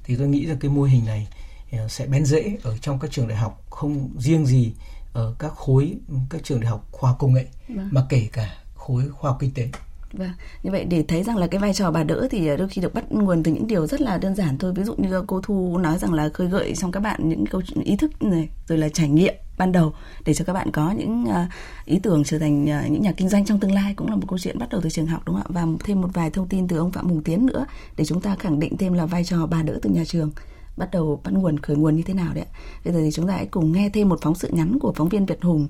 [0.03, 1.27] thì tôi nghĩ rằng cái mô hình này
[1.71, 4.73] à, sẽ bén rễ ở trong các trường đại học không riêng gì
[5.13, 5.97] ở các khối
[6.29, 7.89] các trường đại học khoa công nghệ vâng.
[7.91, 9.69] mà kể cả khối khoa học kinh tế
[10.13, 10.31] Vâng,
[10.63, 12.81] như vậy để thấy rằng là cái vai trò bà đỡ thì ờ, đôi khi
[12.81, 14.73] được bắt nguồn từ những điều rất là đơn giản thôi.
[14.75, 17.61] Ví dụ như cô Thu nói rằng là khơi gợi trong các bạn những câu
[17.83, 19.93] ý thức này, rồi là trải nghiệm ban đầu
[20.25, 21.45] để cho các bạn có những ờ,
[21.85, 24.25] ý tưởng trở thành ờ, những nhà kinh doanh trong tương lai cũng là một
[24.27, 25.49] câu chuyện bắt đầu từ trường học đúng không ạ?
[25.49, 27.65] Và thêm một vài thông tin từ ông Phạm Hùng Tiến nữa
[27.97, 30.31] để chúng ta khẳng định thêm là vai trò bà đỡ từ nhà trường
[30.77, 32.45] bắt đầu bắt nguồn, khởi nguồn như thế nào đấy
[32.85, 35.09] bây giờ thì chúng ta hãy cùng nghe thêm một phóng sự ngắn của phóng
[35.09, 35.69] viên Việt Hùng.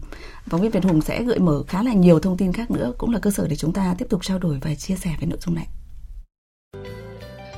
[0.49, 3.13] Phóng viên Việt Hùng sẽ gợi mở khá là nhiều thông tin khác nữa, cũng
[3.13, 5.37] là cơ sở để chúng ta tiếp tục trao đổi và chia sẻ về nội
[5.41, 5.67] dung này.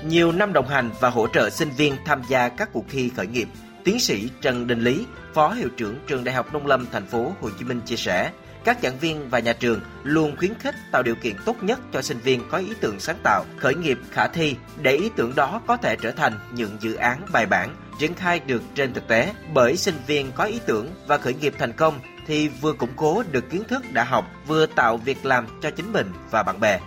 [0.07, 3.27] Nhiều năm đồng hành và hỗ trợ sinh viên tham gia các cuộc thi khởi
[3.27, 3.47] nghiệp,
[3.83, 7.31] tiến sĩ Trần Đình Lý, phó hiệu trưởng trường Đại học Nông Lâm thành phố
[7.41, 8.31] Hồ Chí Minh chia sẻ
[8.65, 12.01] các giảng viên và nhà trường luôn khuyến khích tạo điều kiện tốt nhất cho
[12.01, 15.61] sinh viên có ý tưởng sáng tạo, khởi nghiệp khả thi để ý tưởng đó
[15.67, 19.33] có thể trở thành những dự án bài bản triển khai được trên thực tế.
[19.53, 23.23] Bởi sinh viên có ý tưởng và khởi nghiệp thành công thì vừa củng cố
[23.31, 26.79] được kiến thức đã học, vừa tạo việc làm cho chính mình và bạn bè.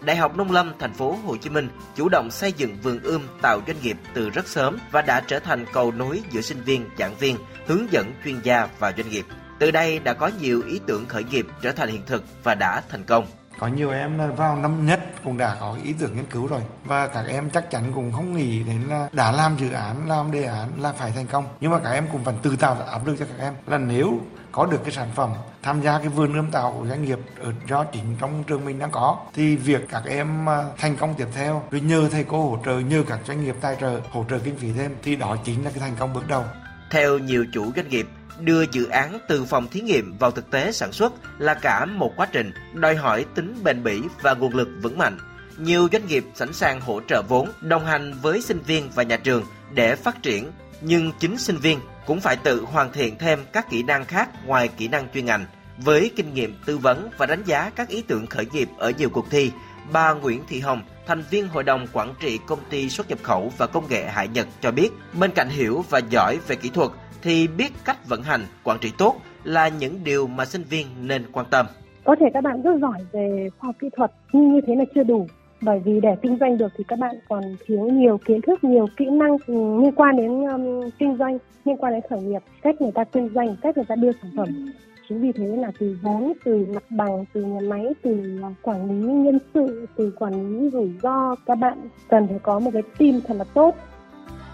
[0.00, 3.22] Đại học Nông Lâm thành phố Hồ Chí Minh chủ động xây dựng vườn ươm
[3.42, 6.88] tạo doanh nghiệp từ rất sớm và đã trở thành cầu nối giữa sinh viên,
[6.98, 9.26] giảng viên, hướng dẫn chuyên gia và doanh nghiệp.
[9.58, 12.82] Từ đây đã có nhiều ý tưởng khởi nghiệp trở thành hiện thực và đã
[12.88, 13.26] thành công.
[13.58, 16.60] Có nhiều em là vào năm nhất cũng đã có ý tưởng nghiên cứu rồi
[16.84, 20.30] và các em chắc chắn cũng không nghĩ đến là đã làm dự án, làm
[20.30, 21.46] đề án là phải thành công.
[21.60, 24.20] Nhưng mà các em cũng vẫn tự tạo áp lực cho các em là nếu
[24.52, 25.30] có được cái sản phẩm
[25.62, 28.78] tham gia cái vườn ươm tạo của doanh nghiệp ở do chính trong trường mình
[28.78, 32.50] đang có thì việc các em à, thành công tiếp theo rồi nhờ thầy cô
[32.50, 35.36] hỗ trợ nhờ các doanh nghiệp tài trợ hỗ trợ kinh phí thêm thì đó
[35.44, 36.44] chính là cái thành công bước đầu
[36.90, 38.08] theo nhiều chủ doanh nghiệp
[38.40, 42.12] đưa dự án từ phòng thí nghiệm vào thực tế sản xuất là cả một
[42.16, 45.18] quá trình đòi hỏi tính bền bỉ và nguồn lực vững mạnh.
[45.58, 49.16] Nhiều doanh nghiệp sẵn sàng hỗ trợ vốn, đồng hành với sinh viên và nhà
[49.16, 49.44] trường
[49.74, 53.82] để phát triển, nhưng chính sinh viên cũng phải tự hoàn thiện thêm các kỹ
[53.82, 55.46] năng khác ngoài kỹ năng chuyên ngành.
[55.78, 59.10] Với kinh nghiệm tư vấn và đánh giá các ý tưởng khởi nghiệp ở nhiều
[59.10, 59.50] cuộc thi,
[59.92, 63.52] bà Nguyễn Thị Hồng, thành viên hội đồng quản trị công ty xuất nhập khẩu
[63.58, 66.90] và công nghệ Hải Nhật cho biết, bên cạnh hiểu và giỏi về kỹ thuật,
[67.26, 71.22] thì biết cách vận hành, quản trị tốt là những điều mà sinh viên nên
[71.32, 71.66] quan tâm.
[72.04, 74.84] Có thể các bạn rất giỏi về khoa học kỹ thuật nhưng như thế là
[74.94, 75.26] chưa đủ.
[75.60, 78.86] Bởi vì để kinh doanh được thì các bạn còn thiếu nhiều kiến thức nhiều
[78.96, 82.80] kỹ năng ừ, liên quan đến um, kinh doanh liên quan đến khởi nghiệp cách
[82.80, 84.72] người ta kinh doanh cách người ta đưa sản phẩm.
[85.08, 88.86] Chính vì thế là từ vốn từ mặt bằng từ nhà máy từ à, quản
[88.86, 92.82] lý nhân sự từ quản lý rủi ro các bạn cần phải có một cái
[92.98, 93.74] team thật là tốt.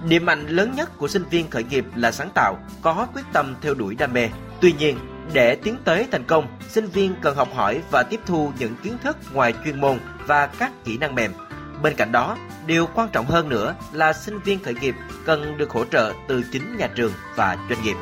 [0.08, 3.54] Điểm mạnh lớn nhất của sinh viên khởi nghiệp là sáng tạo, có quyết tâm
[3.60, 4.28] theo đuổi đam mê.
[4.60, 4.98] Tuy nhiên,
[5.32, 8.96] để tiến tới thành công, sinh viên cần học hỏi và tiếp thu những kiến
[9.02, 11.32] thức ngoài chuyên môn và các kỹ năng mềm.
[11.82, 12.36] Bên cạnh đó,
[12.66, 16.44] điều quan trọng hơn nữa là sinh viên khởi nghiệp cần được hỗ trợ từ
[16.52, 17.96] chính nhà trường và doanh nghiệp.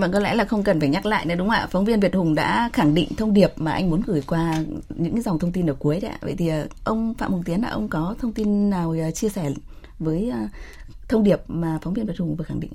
[0.00, 1.68] Vâng, có lẽ là không cần phải nhắc lại nữa đúng không ạ?
[1.70, 4.54] Phóng viên Việt Hùng đã khẳng định thông điệp mà anh muốn gửi qua
[4.88, 6.18] những dòng thông tin ở cuối đấy ạ.
[6.20, 9.28] Vậy thì ờ, ông Phạm Hùng Tiến là ông có thông tin nào ờ, chia
[9.28, 9.50] sẻ
[9.98, 10.38] với ờ,
[11.08, 12.72] thông điệp mà phóng viên Việt Hùng vừa khẳng định?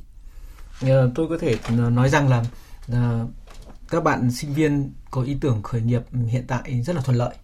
[1.15, 1.55] Tôi có thể
[1.89, 2.43] nói rằng là
[3.89, 7.35] các bạn sinh viên có ý tưởng khởi nghiệp hiện tại rất là thuận lợi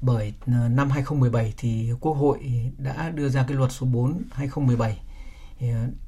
[0.00, 2.38] bởi năm 2017 thì Quốc hội
[2.78, 4.98] đã đưa ra cái luật số 4 2017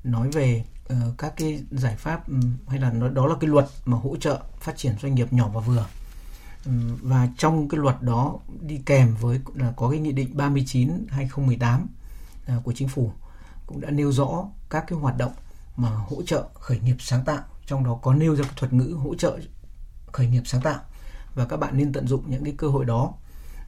[0.04, 3.66] nói về uh, các cái giải pháp um, hay là nó đó là cái luật
[3.84, 5.86] mà hỗ trợ phát triển doanh nghiệp nhỏ và vừa.
[6.66, 11.06] Um, và trong cái luật đó đi kèm với là có cái nghị định 39
[11.08, 11.86] 2018
[12.56, 13.12] uh, của chính phủ
[13.66, 15.32] cũng đã nêu rõ các cái hoạt động
[15.76, 17.42] mà hỗ trợ khởi nghiệp sáng tạo.
[17.66, 19.38] Trong đó có nêu ra cái thuật ngữ hỗ trợ
[20.12, 20.80] khởi nghiệp sáng tạo.
[21.34, 23.12] Và các bạn nên tận dụng những cái cơ hội đó.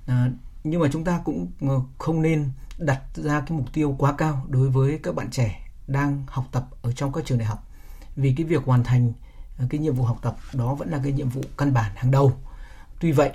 [0.06, 0.30] À,
[0.64, 4.46] nhưng mà chúng ta cũng ờ, không nên đặt ra cái mục tiêu quá cao
[4.48, 7.68] đối với các bạn trẻ đang học tập ở trong các trường đại học.
[8.16, 9.12] Vì cái việc hoàn thành
[9.58, 12.10] ờ, cái nhiệm vụ học tập đó vẫn là cái nhiệm vụ căn bản hàng
[12.10, 12.32] đầu.
[13.00, 13.30] Tuy vậy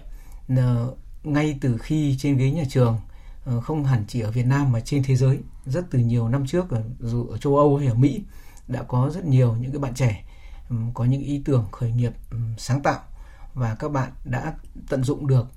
[0.57, 2.97] ờ, ngay từ khi trên ghế nhà trường
[3.45, 6.47] ờ, không hẳn chỉ ở Việt Nam mà trên thế giới, rất từ nhiều năm
[6.47, 8.23] trước ở, dù ở châu Âu hay ở Mỹ,
[8.67, 10.23] đã có rất nhiều những cái bạn trẻ
[10.93, 12.13] có những ý tưởng khởi nghiệp
[12.57, 12.99] sáng tạo
[13.53, 14.53] và các bạn đã
[14.89, 15.47] tận dụng được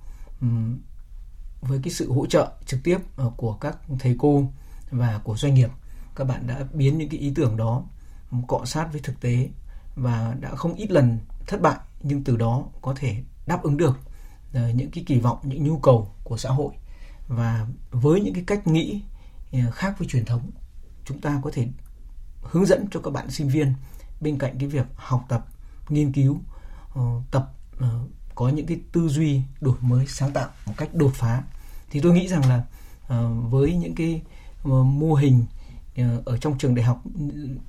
[1.60, 2.98] với cái sự hỗ trợ trực tiếp
[3.36, 4.44] của các thầy cô
[4.90, 5.70] và của doanh nghiệp
[6.16, 7.84] các bạn đã biến những cái ý tưởng đó
[8.48, 9.48] cọ sát với thực tế
[9.94, 14.00] và đã không ít lần thất bại, nhưng từ đó có thể đáp ứng được
[14.52, 16.72] ờ, những cái kỳ vọng, những nhu cầu của xã hội.
[17.28, 19.02] Và với những cái cách nghĩ
[19.52, 20.50] ờ, khác với truyền thống,
[21.04, 21.68] chúng ta có thể
[22.42, 23.74] hướng dẫn cho các bạn sinh viên
[24.20, 25.46] bên cạnh cái việc học tập,
[25.88, 26.40] nghiên cứu
[26.94, 27.52] ờ, tập
[28.34, 31.42] có những cái tư duy đổi mới sáng tạo một cách đột phá.
[31.90, 32.64] Thì tôi nghĩ rằng là
[33.50, 34.22] với những cái
[34.84, 35.44] mô hình
[36.24, 37.02] ở trong trường đại học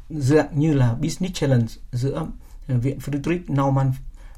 [0.10, 2.26] dạng như là Business Challenge giữa
[2.68, 3.92] ờ, viện Friedrich Naumann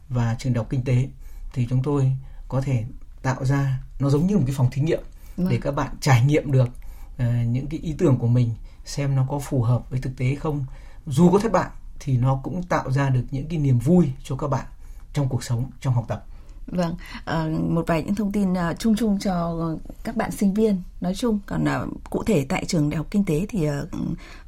[0.09, 1.09] và trường đại học kinh tế
[1.53, 2.11] thì chúng tôi
[2.47, 2.85] có thể
[3.21, 5.03] tạo ra nó giống như một cái phòng thí nghiệm
[5.37, 5.49] vâng.
[5.49, 6.69] để các bạn trải nghiệm được
[7.15, 8.49] uh, những cái ý tưởng của mình
[8.85, 10.65] xem nó có phù hợp với thực tế không
[11.05, 11.69] dù có thất bại
[11.99, 14.65] thì nó cũng tạo ra được những cái niềm vui cho các bạn
[15.13, 16.25] trong cuộc sống trong học tập
[16.67, 19.59] Vâng, à, một vài những thông tin à, chung chung cho
[20.03, 21.39] các bạn sinh viên nói chung.
[21.45, 23.81] Còn à, cụ thể tại trường Đại học Kinh tế thì à,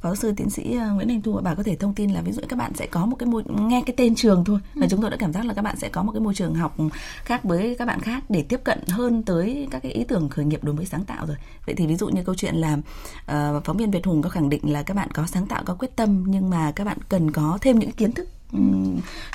[0.01, 2.31] phó sư tiến sĩ à, Nguyễn Anh Thu bà có thể thông tin là ví
[2.31, 4.87] dụ các bạn sẽ có một cái môi nghe cái tên trường thôi là ừ.
[4.89, 6.77] chúng tôi đã cảm giác là các bạn sẽ có một cái môi trường học
[7.23, 10.45] khác với các bạn khác để tiếp cận hơn tới các cái ý tưởng khởi
[10.45, 11.37] nghiệp đổi mới sáng tạo rồi.
[11.65, 14.49] Vậy thì ví dụ như câu chuyện là uh, phóng viên Việt Hùng có khẳng
[14.49, 17.31] định là các bạn có sáng tạo có quyết tâm nhưng mà các bạn cần
[17.31, 18.29] có thêm những kiến thức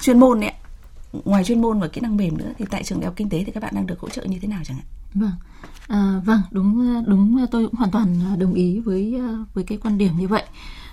[0.00, 0.52] chuyên môn ấy
[1.24, 3.44] ngoài chuyên môn và kỹ năng mềm nữa thì tại trường đại học kinh tế
[3.44, 4.86] thì các bạn đang được hỗ trợ như thế nào chẳng hạn?
[5.14, 5.32] Vâng.
[5.88, 9.78] À, vâng đúng đúng tôi cũng hoàn toàn à, đồng ý với à, với cái
[9.78, 10.42] quan điểm như vậy.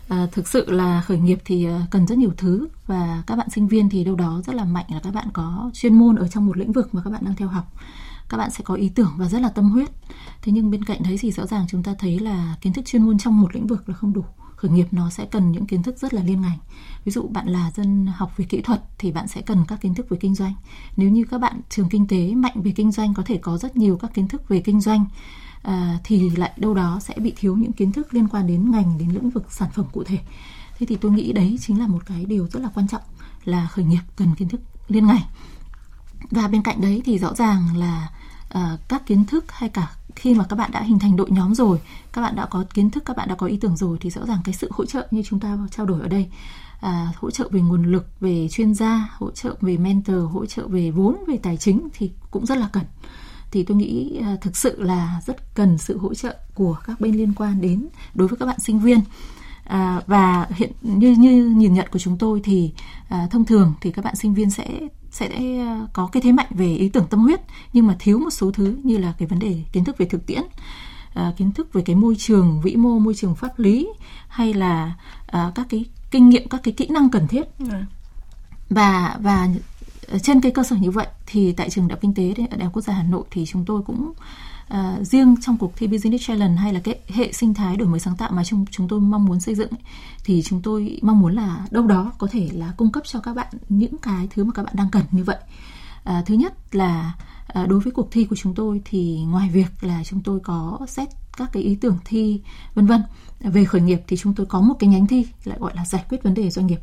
[0.07, 3.49] À, thực sự là khởi nghiệp thì à, cần rất nhiều thứ và các bạn
[3.49, 6.27] sinh viên thì đâu đó rất là mạnh là các bạn có chuyên môn ở
[6.27, 7.73] trong một lĩnh vực mà các bạn đang theo học.
[8.29, 9.89] Các bạn sẽ có ý tưởng và rất là tâm huyết.
[10.41, 13.03] Thế nhưng bên cạnh đấy thì rõ ràng chúng ta thấy là kiến thức chuyên
[13.03, 14.25] môn trong một lĩnh vực là không đủ
[14.59, 16.57] khởi nghiệp nó sẽ cần những kiến thức rất là liên ngành.
[17.05, 19.95] Ví dụ bạn là dân học về kỹ thuật thì bạn sẽ cần các kiến
[19.95, 20.53] thức về kinh doanh.
[20.97, 23.77] Nếu như các bạn trường kinh tế mạnh về kinh doanh có thể có rất
[23.77, 25.05] nhiều các kiến thức về kinh doanh
[25.61, 28.97] à, thì lại đâu đó sẽ bị thiếu những kiến thức liên quan đến ngành
[28.97, 30.19] đến lĩnh vực sản phẩm cụ thể.
[30.79, 33.01] Thế thì tôi nghĩ đấy chính là một cái điều rất là quan trọng
[33.45, 35.21] là khởi nghiệp cần kiến thức liên ngành.
[36.31, 38.09] Và bên cạnh đấy thì rõ ràng là
[38.57, 41.55] uh, các kiến thức hay cả khi mà các bạn đã hình thành đội nhóm
[41.55, 41.79] rồi
[42.13, 44.25] các bạn đã có kiến thức các bạn đã có ý tưởng rồi thì rõ
[44.25, 46.29] ràng cái sự hỗ trợ như chúng ta trao đổi ở đây
[46.79, 50.67] à, hỗ trợ về nguồn lực về chuyên gia hỗ trợ về mentor hỗ trợ
[50.67, 52.83] về vốn về tài chính thì cũng rất là cần.
[53.51, 57.15] Thì tôi nghĩ à, thực sự là rất cần sự hỗ trợ của các bên
[57.15, 58.99] liên quan đến đối với các bạn sinh viên.
[59.63, 62.71] À, và hiện như như nhìn nhận của chúng tôi thì
[63.09, 64.79] à, thông thường thì các bạn sinh viên sẽ
[65.11, 65.27] sẽ
[65.59, 67.41] à, có cái thế mạnh về ý tưởng tâm huyết
[67.73, 70.25] nhưng mà thiếu một số thứ như là cái vấn đề kiến thức về thực
[70.25, 70.41] tiễn
[71.13, 73.89] à, kiến thức về cái môi trường vĩ mô môi trường pháp lý
[74.27, 74.95] hay là
[75.27, 77.65] à, các cái kinh nghiệm các cái kỹ năng cần thiết ừ.
[78.69, 79.47] và và
[80.21, 82.73] trên cái cơ sở như vậy thì tại trường đại học kinh tế đại học
[82.73, 84.13] quốc gia hà nội thì chúng tôi cũng
[84.69, 87.99] À, riêng trong cuộc thi business challenge hay là cái hệ sinh thái đổi mới
[87.99, 89.71] sáng tạo mà chúng chúng tôi mong muốn xây dựng
[90.25, 93.35] thì chúng tôi mong muốn là đâu đó có thể là cung cấp cho các
[93.35, 95.37] bạn những cái thứ mà các bạn đang cần như vậy.
[96.03, 97.13] À, thứ nhất là
[97.47, 100.79] à, đối với cuộc thi của chúng tôi thì ngoài việc là chúng tôi có
[100.87, 102.41] xét các cái ý tưởng thi
[102.73, 103.03] vân vân
[103.39, 106.05] về khởi nghiệp thì chúng tôi có một cái nhánh thi lại gọi là giải
[106.09, 106.79] quyết vấn đề doanh nghiệp.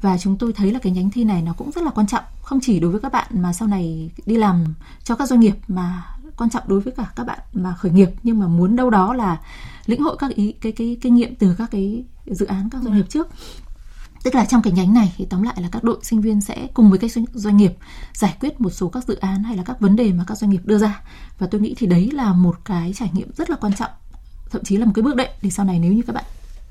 [0.00, 2.24] Và chúng tôi thấy là cái nhánh thi này nó cũng rất là quan trọng
[2.42, 4.64] không chỉ đối với các bạn mà sau này đi làm
[5.04, 6.04] cho các doanh nghiệp mà
[6.38, 9.14] quan trọng đối với cả các bạn mà khởi nghiệp nhưng mà muốn đâu đó
[9.14, 9.36] là
[9.86, 12.96] lĩnh hội các ý cái cái kinh nghiệm từ các cái dự án các doanh
[12.96, 13.28] nghiệp trước.
[14.24, 16.66] Tức là trong cái nhánh này thì tóm lại là các đội sinh viên sẽ
[16.74, 17.72] cùng với các doanh nghiệp
[18.12, 20.50] giải quyết một số các dự án hay là các vấn đề mà các doanh
[20.50, 21.02] nghiệp đưa ra.
[21.38, 23.90] Và tôi nghĩ thì đấy là một cái trải nghiệm rất là quan trọng
[24.50, 26.24] thậm chí là một cái bước đệm để sau này nếu như các bạn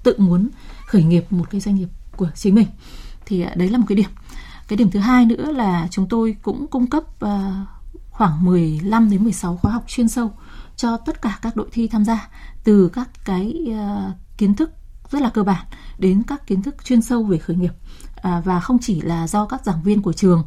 [0.04, 0.50] tự muốn
[0.86, 2.68] khởi nghiệp một cái doanh nghiệp của chính mình
[3.26, 4.10] thì à, đấy là một cái điểm.
[4.68, 7.30] Cái điểm thứ hai nữa là chúng tôi cũng cung cấp uh,
[8.18, 10.32] khoảng 15 đến 16 khóa học chuyên sâu
[10.76, 12.30] cho tất cả các đội thi tham gia
[12.64, 14.72] từ các cái uh, kiến thức
[15.10, 15.66] rất là cơ bản
[15.98, 17.74] đến các kiến thức chuyên sâu về khởi nghiệp.
[18.22, 20.44] À, và không chỉ là do các giảng viên của trường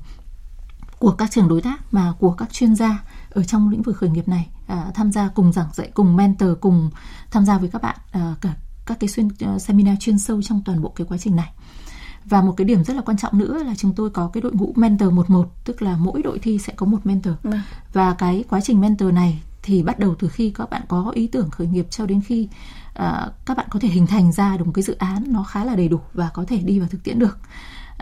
[0.99, 4.11] của các trường đối tác mà của các chuyên gia ở trong lĩnh vực khởi
[4.11, 6.91] nghiệp này à, tham gia cùng giảng dạy cùng mentor cùng
[7.31, 8.55] tham gia với các bạn à, cả
[8.87, 11.53] các cái xuyên uh, seminar chuyên sâu trong toàn bộ cái quá trình này
[12.25, 14.53] và một cái điểm rất là quan trọng nữa là chúng tôi có cái đội
[14.53, 17.35] ngũ mentor một một tức là mỗi đội thi sẽ có một mentor.
[17.43, 17.51] Ừ.
[17.93, 21.27] và cái quá trình mentor này thì bắt đầu từ khi các bạn có ý
[21.27, 22.49] tưởng khởi nghiệp cho đến khi
[22.89, 22.97] uh,
[23.47, 25.77] các bạn có thể hình thành ra được một cái dự án nó khá là
[25.77, 27.39] đầy đủ và có thể đi vào thực tiễn được.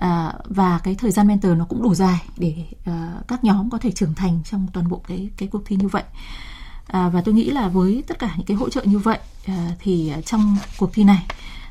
[0.04, 3.78] Uh, và cái thời gian mentor nó cũng đủ dài để uh, các nhóm có
[3.78, 6.04] thể trưởng thành trong toàn bộ cái cái cuộc thi như vậy.
[6.88, 9.70] À, và tôi nghĩ là với tất cả những cái hỗ trợ như vậy à,
[9.78, 11.26] thì trong cuộc thi này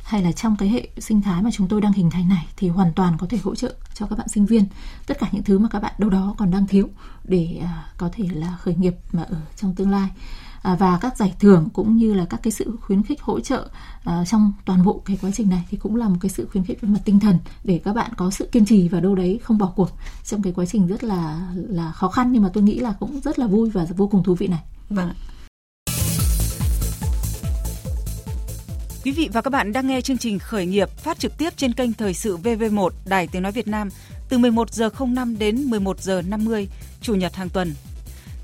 [0.08, 2.70] hay là trong cái hệ sinh thái mà chúng tôi đang hình thành này thì
[2.70, 4.66] hoàn toàn có thể hỗ trợ cho các bạn sinh viên
[5.08, 6.90] tất cả những thứ mà các bạn đâu đó còn đang thiếu
[7.24, 10.10] để à, có thể là khởi nghiệp mà ở trong tương lai
[10.62, 13.70] à, và các giải thưởng cũng như là các cái sự khuyến khích hỗ trợ
[14.04, 16.64] à, trong toàn bộ cái quá trình này thì cũng là một cái sự khuyến
[16.64, 19.40] khích về mặt tinh thần để các bạn có sự kiên trì và đâu đấy
[19.44, 19.90] không bỏ cuộc
[20.24, 23.20] trong cái quá trình rất là là khó khăn nhưng mà tôi nghĩ là cũng
[23.22, 24.64] rất là vui và vô cùng thú vị này.
[24.90, 25.12] Vâng.
[29.08, 31.74] Quý vị và các bạn đang nghe chương trình Khởi nghiệp phát trực tiếp trên
[31.74, 33.90] kênh Thời sự VV1 Đài Tiếng nói Việt Nam
[34.30, 36.68] từ 11 giờ 05 đến 11 giờ 50
[37.02, 37.74] chủ nhật hàng tuần.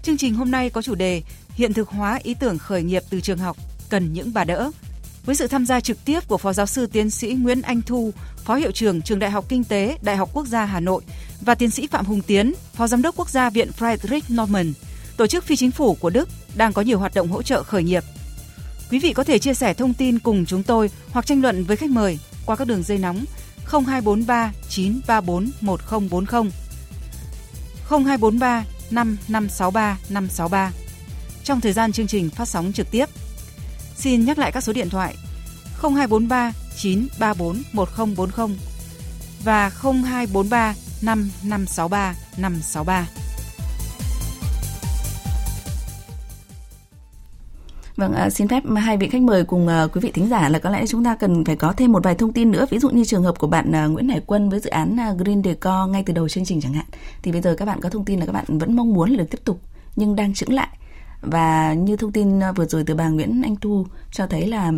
[0.04, 1.22] Chương trình hôm nay có chủ đề
[1.54, 3.58] Hiện thực hóa ý tưởng khởi nghiệp từ trường học
[3.90, 4.72] cần những bà đỡ.
[5.26, 8.12] Với sự tham gia trực tiếp của Phó giáo sư tiến sĩ Nguyễn Anh Thu,
[8.38, 11.02] Phó hiệu trưởng Trường Đại học Kinh tế Đại học Quốc gia Hà Nội
[11.42, 14.74] và tiến sĩ Phạm Hùng Tiến, Phó giám đốc quốc gia Viện Friedrich Norman
[15.18, 17.84] tổ chức phi chính phủ của Đức đang có nhiều hoạt động hỗ trợ khởi
[17.84, 18.04] nghiệp
[18.92, 21.78] Quý vị có thể chia sẻ thông tin cùng chúng tôi hoặc tranh luận với
[21.78, 23.26] khách mời qua các đường dây nóng
[23.66, 26.52] 0243 934 1040
[27.90, 30.72] 0243 5563 563
[31.44, 33.06] trong thời gian chương trình phát sóng trực tiếp.
[33.96, 35.16] Xin nhắc lại các số điện thoại
[35.82, 38.58] 0243 934 1040
[39.44, 43.23] và 0243 5563 563.
[47.96, 50.60] Vâng, à, xin phép hai vị khách mời cùng à, quý vị thính giả là
[50.60, 52.90] có lẽ chúng ta cần phải có thêm một vài thông tin nữa, ví dụ
[52.90, 55.90] như trường hợp của bạn à, Nguyễn Hải Quân với dự án à, Green Decor
[55.90, 56.86] ngay từ đầu chương trình chẳng hạn.
[57.24, 59.18] Thì bây giờ các bạn có thông tin là các bạn vẫn mong muốn là
[59.18, 59.62] được tiếp tục
[59.96, 60.68] nhưng đang chững lại.
[61.22, 64.72] Và như thông tin à, vừa rồi từ bà Nguyễn Anh Thu cho thấy là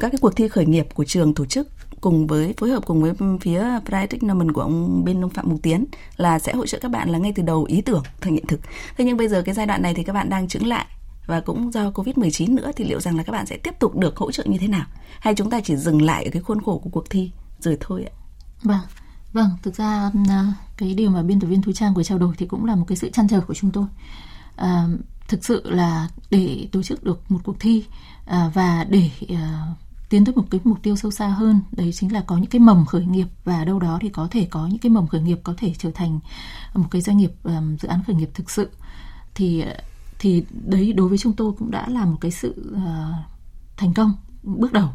[0.00, 1.68] các cái cuộc thi khởi nghiệp của trường tổ chức
[2.00, 5.58] cùng với phối hợp cùng với phía Pride Technomen của ông bên ông Phạm Mục
[5.62, 5.84] Tiến
[6.16, 8.60] là sẽ hỗ trợ các bạn là ngay từ đầu ý tưởng thành hiện thực.
[8.96, 10.86] Thế nhưng bây giờ cái giai đoạn này thì các bạn đang chững lại
[11.28, 14.16] và cũng do Covid-19 nữa thì liệu rằng là các bạn sẽ tiếp tục được
[14.16, 14.86] hỗ trợ như thế nào?
[15.20, 18.04] Hay chúng ta chỉ dừng lại ở cái khuôn khổ của cuộc thi rồi thôi
[18.04, 18.14] ạ?
[18.62, 18.80] Vâng,
[19.32, 22.34] vâng, thực ra à, cái điều mà biên tập viên Thu Trang vừa trao đổi
[22.38, 23.84] thì cũng là một cái sự chăn trở của chúng tôi.
[24.56, 24.88] À,
[25.28, 27.84] thực sự là để tổ chức được một cuộc thi
[28.26, 29.62] à, và để à,
[30.08, 32.60] tiến tới một cái mục tiêu sâu xa hơn đấy chính là có những cái
[32.60, 35.40] mầm khởi nghiệp và đâu đó thì có thể có những cái mầm khởi nghiệp
[35.42, 36.20] có thể trở thành
[36.74, 38.68] một cái doanh nghiệp um, dự án khởi nghiệp thực sự
[39.34, 39.64] thì
[40.18, 43.14] thì đấy đối với chúng tôi cũng đã là một cái sự uh,
[43.76, 44.88] thành công bước đầu.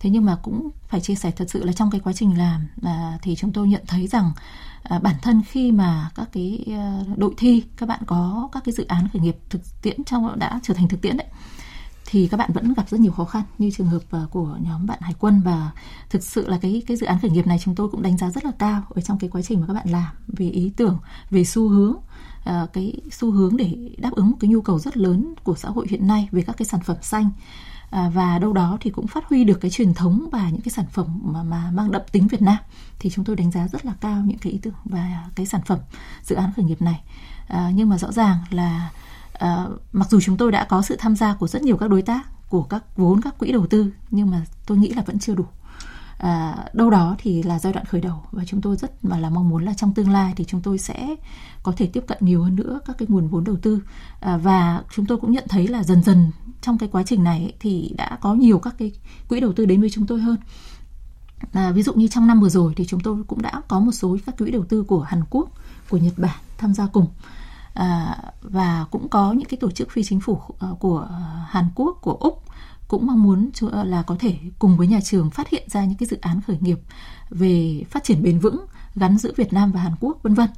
[0.00, 2.66] Thế nhưng mà cũng phải chia sẻ thật sự là trong cái quá trình làm
[2.80, 4.32] uh, thì chúng tôi nhận thấy rằng
[4.94, 8.72] uh, bản thân khi mà các cái uh, đội thi các bạn có các cái
[8.72, 11.26] dự án khởi nghiệp thực tiễn trong đã trở thành thực tiễn đấy
[12.06, 14.86] thì các bạn vẫn gặp rất nhiều khó khăn như trường hợp ờ, của nhóm
[14.86, 15.40] bạn Hải quân.
[15.44, 15.70] Và
[16.10, 18.30] thực sự là cái cái dự án khởi nghiệp này chúng tôi cũng đánh giá
[18.30, 20.98] rất là cao ở trong cái quá trình mà các bạn làm về ý tưởng
[21.30, 21.94] về xu hướng
[22.44, 25.68] ờ, cái xu hướng để đáp ứng một cái nhu cầu rất lớn của xã
[25.68, 27.30] hội hiện nay về các cái sản phẩm xanh.
[27.90, 30.70] Ờ, và đâu đó thì cũng phát huy được cái truyền thống và những cái
[30.70, 32.56] sản phẩm mà mà mang đậm tính Việt Nam.
[32.98, 35.60] Thì chúng tôi đánh giá rất là cao những cái ý tưởng và cái sản
[35.66, 35.78] phẩm
[36.22, 37.02] dự án khởi nghiệp này.
[37.48, 38.90] À, nhưng mà rõ ràng là
[39.38, 42.02] à, mặc dù chúng tôi đã có sự tham gia của rất nhiều các đối
[42.02, 45.34] tác của các vốn các quỹ đầu tư nhưng mà tôi nghĩ là vẫn chưa
[45.34, 45.44] đủ.
[46.18, 49.30] À, đâu đó thì là giai đoạn khởi đầu và chúng tôi rất mà là
[49.30, 51.16] mong muốn là trong tương lai thì chúng tôi sẽ
[51.62, 53.80] có thể tiếp cận nhiều hơn nữa các cái nguồn vốn đầu tư.
[54.20, 57.52] À, và chúng tôi cũng nhận thấy là dần dần trong cái quá trình này
[57.60, 58.92] thì đã có nhiều các cái
[59.28, 60.36] quỹ đầu tư đến với chúng tôi hơn.
[61.52, 63.92] À, ví dụ như trong năm vừa rồi thì chúng tôi cũng đã có một
[63.92, 65.48] số các quỹ đầu tư của Hàn Quốc
[65.90, 67.06] của Nhật Bản tham gia cùng
[67.76, 71.16] à, và cũng có những cái tổ chức phi chính phủ ờ, của ờ,
[71.48, 72.42] Hàn Quốc của Úc
[72.88, 75.98] cũng mong muốn ờ, là có thể cùng với nhà trường phát hiện ra những
[75.98, 76.78] cái dự án khởi nghiệp
[77.30, 80.48] về phát triển bền vững gắn giữa Việt Nam và Hàn Quốc vân vân.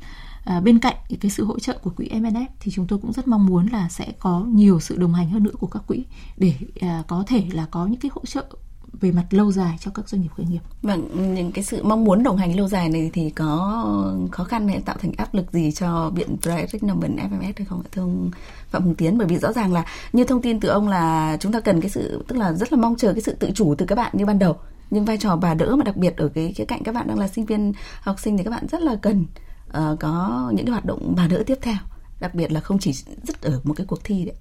[0.45, 3.29] À, bên cạnh cái sự hỗ trợ của quỹ MNF thì chúng tôi cũng rất
[3.29, 6.05] mong muốn là sẽ có nhiều sự đồng hành hơn nữa của các quỹ
[6.37, 8.47] để à, có thể là có những cái hỗ trợ
[8.93, 10.61] về mặt lâu dài cho các doanh nghiệp khởi nghiệp.
[10.83, 13.85] Vâng, những cái sự mong muốn đồng hành lâu dài này thì có
[14.33, 17.83] khó khăn hay tạo thành áp lực gì cho viện Private Economy FMS hay không
[17.85, 18.31] ạ thưa ông
[18.71, 19.19] Phạm Hùng Tiến?
[19.19, 21.91] Bởi vì rõ ràng là như thông tin từ ông là chúng ta cần cái
[21.91, 24.27] sự tức là rất là mong chờ cái sự tự chủ từ các bạn như
[24.27, 24.57] ban đầu.
[24.91, 27.19] Nhưng vai trò bà đỡ mà đặc biệt ở cái cái cạnh các bạn đang
[27.19, 29.27] là sinh viên học sinh thì các bạn rất là cần
[29.69, 31.77] uh, có những cái hoạt động bà đỡ tiếp theo,
[32.21, 34.37] đặc biệt là không chỉ dứt ở một cái cuộc thi đấy.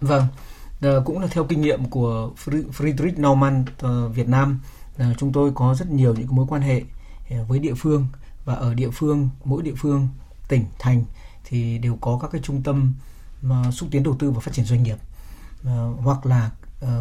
[0.00, 0.24] Vâng,
[0.80, 4.60] Ờ, cũng là theo kinh nghiệm của Friedrich Naumann ờ, Việt Nam.
[4.98, 6.82] Ờ, chúng tôi có rất nhiều những mối quan hệ
[7.30, 8.06] ờ, với địa phương
[8.44, 10.08] và ở địa phương mỗi địa phương
[10.48, 11.04] tỉnh thành
[11.44, 12.94] thì đều có các cái trung tâm
[13.42, 14.96] mà xúc tiến đầu tư và phát triển doanh nghiệp.
[16.02, 16.50] Hoặc là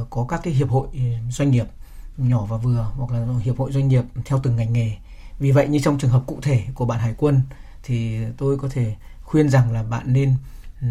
[0.10, 1.00] có các cái hiệp hội ừ,
[1.32, 1.66] doanh nghiệp
[2.18, 4.98] nhỏ và vừa hoặc là hiệp hội doanh nghiệp theo từng ngành nghề.
[5.40, 7.42] Vì vậy như trong trường hợp cụ thể của bạn hải quân
[7.84, 10.36] thì tôi có thể khuyên rằng là bạn nên
[10.82, 10.88] ừ,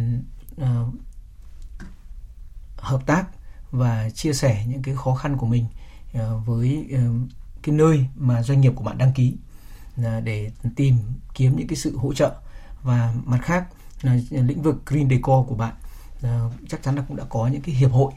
[2.81, 3.25] hợp tác
[3.71, 5.67] và chia sẻ những cái khó khăn của mình
[6.14, 7.01] ờ, với ờ,
[7.62, 9.37] cái nơi mà doanh nghiệp của bạn đăng ký
[10.25, 10.97] để tìm
[11.35, 12.35] kiếm những cái sự hỗ trợ.
[12.83, 13.64] Và mặt khác,
[14.03, 15.75] là lĩnh vực green decor của bạn
[16.23, 18.12] ờ, chắc chắn là cũng đã có những cái hiệp hội.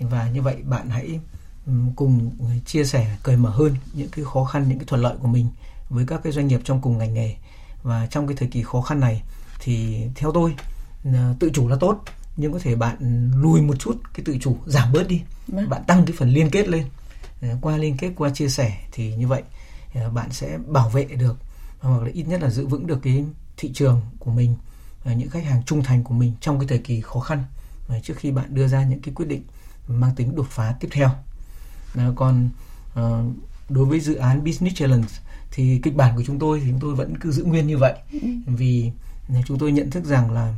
[0.00, 1.20] Và như vậy bạn hãy
[1.96, 2.30] cùng
[2.66, 5.48] chia sẻ, cởi mở hơn những cái khó khăn, những cái thuận lợi của mình
[5.90, 7.36] với các cái doanh nghiệp trong cùng ngành nghề.
[7.82, 9.22] Và trong cái thời kỳ khó khăn này
[9.60, 10.54] thì theo tôi
[11.38, 12.04] tự chủ là tốt
[12.36, 15.68] nhưng có thể bạn lùi một chút cái tự chủ giảm bớt đi vâng.
[15.68, 16.84] bạn tăng cái phần liên kết lên
[17.42, 19.42] ờ, qua liên kết qua chia sẻ thì như vậy
[19.94, 21.36] ờ, bạn sẽ bảo vệ được
[21.80, 23.24] hoặc là ít nhất là giữ vững được cái
[23.56, 24.54] thị trường của mình
[25.16, 27.44] những khách hàng trung thành của mình trong cái thời kỳ khó khăn
[28.02, 29.42] trước khi bạn đưa ra những cái quyết định
[29.88, 31.10] mang tính đột phá tiếp theo
[32.16, 32.48] còn
[32.94, 33.24] ờ,
[33.68, 35.08] đối với dự án business challenge
[35.50, 37.94] thì kịch bản của chúng tôi thì chúng tôi vẫn cứ giữ nguyên như vậy
[38.12, 38.18] ừ.
[38.46, 38.90] vì
[39.46, 40.54] chúng tôi nhận thức rằng là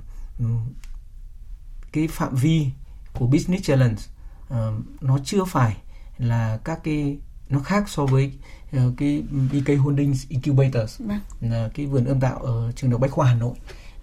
[1.96, 2.66] cái phạm vi
[3.12, 4.02] của business challenge
[4.46, 4.56] uh,
[5.00, 5.76] nó chưa phải
[6.18, 7.16] là các cái
[7.48, 8.32] nó khác so với
[8.76, 11.20] uh, cái BK Holdings Incubators vâng.
[11.40, 13.54] là cái vườn ươm tạo ở trường đại Bách khoa Hà Nội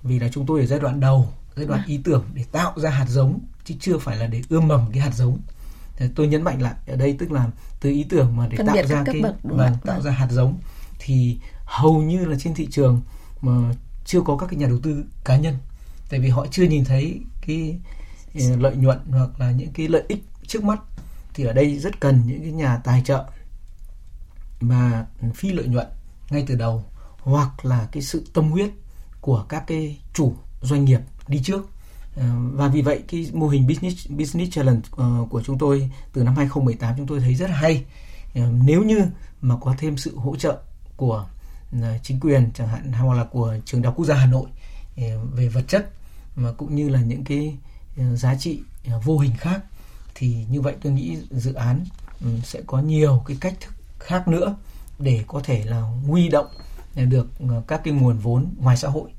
[0.04, 1.90] vì là chúng tôi ở giai đoạn đầu giai đoạn vâng.
[1.90, 5.02] ý tưởng để tạo ra hạt giống chứ chưa phải là để ươm mầm cái
[5.02, 5.40] hạt giống
[6.16, 8.86] tôi nhấn mạnh lại ở đây tức là từ ý tưởng mà để Phân tạo
[8.88, 10.02] ra cái bậc, vâng, tạo vâng.
[10.02, 10.60] ra hạt giống
[11.00, 13.02] thì hầu như là trên thị trường
[13.42, 13.74] mà
[14.06, 15.58] chưa có các cái nhà đầu tư cá nhân
[16.10, 17.80] tại vì họ chưa nhìn thấy cái
[18.34, 20.80] ừ, lợi nhuận hoặc là những cái lợi ích trước mắt,
[21.34, 23.26] thì ở đây rất cần những cái nhà tài trợ
[24.60, 25.88] mà phi lợi nhuận
[26.30, 26.86] ngay từ đầu,
[27.20, 28.70] hoặc là cái sự tâm huyết
[29.22, 31.70] của các cái chủ doanh nghiệp đi trước.
[32.16, 36.24] Ờ, và vì vậy cái mô hình business business challenge ờ, của chúng tôi từ
[36.24, 37.86] năm 2018 chúng tôi thấy rất hay.
[38.36, 39.06] Ờ, nếu như
[39.42, 40.62] mà có thêm sự hỗ trợ
[40.98, 41.28] của
[42.04, 44.48] chính quyền chẳng hạn, hoặc là của trường đại học quốc gia Hà Nội
[45.34, 45.90] về vật chất
[46.36, 47.58] mà cũng như là những cái
[47.98, 49.64] ờ, giá trị ờ, vô hình khác
[50.16, 51.86] thì như vậy tôi nghĩ dự án
[52.22, 54.56] ừ, sẽ có nhiều cái cách thức khác nữa
[55.00, 56.48] để có thể là huy động
[56.96, 57.30] ờ, được
[57.68, 59.12] các cái nguồn vốn ngoài xã hội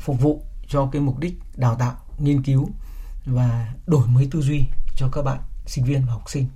[0.00, 2.68] phục vụ cho cái mục đích đào tạo nghiên cứu
[3.26, 4.64] và đổi mới tư duy
[4.96, 6.46] cho các bạn sinh viên và học sinh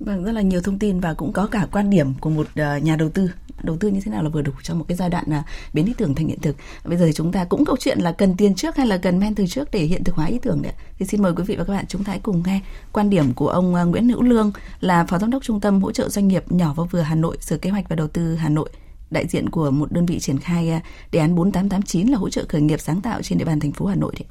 [0.00, 2.46] Vâng, rất là nhiều thông tin và cũng có cả quan điểm của một
[2.82, 3.30] nhà đầu tư.
[3.62, 5.42] Đầu tư như thế nào là vừa đủ cho một cái giai đoạn là
[5.72, 6.56] biến ý tưởng thành hiện thực.
[6.84, 9.18] Bây giờ thì chúng ta cũng câu chuyện là cần tiền trước hay là cần
[9.18, 10.72] men từ trước để hiện thực hóa ý tưởng đấy.
[10.98, 12.60] Thì xin mời quý vị và các bạn chúng ta hãy cùng nghe
[12.92, 15.92] quan điểm của ông à, Nguyễn Hữu Lương là Phó Giám đốc Trung tâm Hỗ
[15.92, 18.48] trợ Doanh nghiệp nhỏ và vừa Hà Nội, Sở Kế hoạch và Đầu tư Hà
[18.48, 18.70] Nội
[19.10, 20.80] đại diện của một đơn vị triển khai à,
[21.12, 23.86] đề án 4889 là hỗ trợ khởi nghiệp sáng tạo trên địa bàn thành phố
[23.86, 24.26] Hà Nội đấy.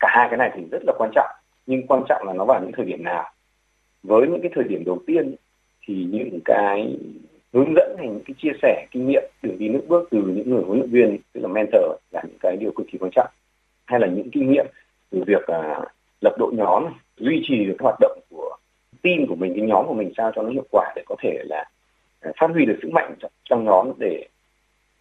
[0.00, 1.30] Cả hai cái này thì rất là quan trọng,
[1.66, 3.24] nhưng quan trọng là nó vào những thời điểm nào
[4.02, 5.34] với những cái thời điểm đầu tiên
[5.86, 6.98] thì những cái
[7.56, 10.50] hướng dẫn hay những cái chia sẻ kinh nghiệm đường đi nước bước từ những
[10.50, 13.30] người huấn luyện viên tức là mentor là những cái điều cực kỳ quan trọng.
[13.86, 14.66] Hay là những kinh nghiệm
[15.10, 15.80] từ việc à,
[16.20, 16.84] lập đội nhóm
[17.16, 18.56] duy trì được hoạt động của
[19.02, 21.42] team của mình cái nhóm của mình sao cho nó hiệu quả để có thể
[21.44, 21.64] là
[22.20, 24.26] à, phát huy được sức mạnh trong, trong nhóm để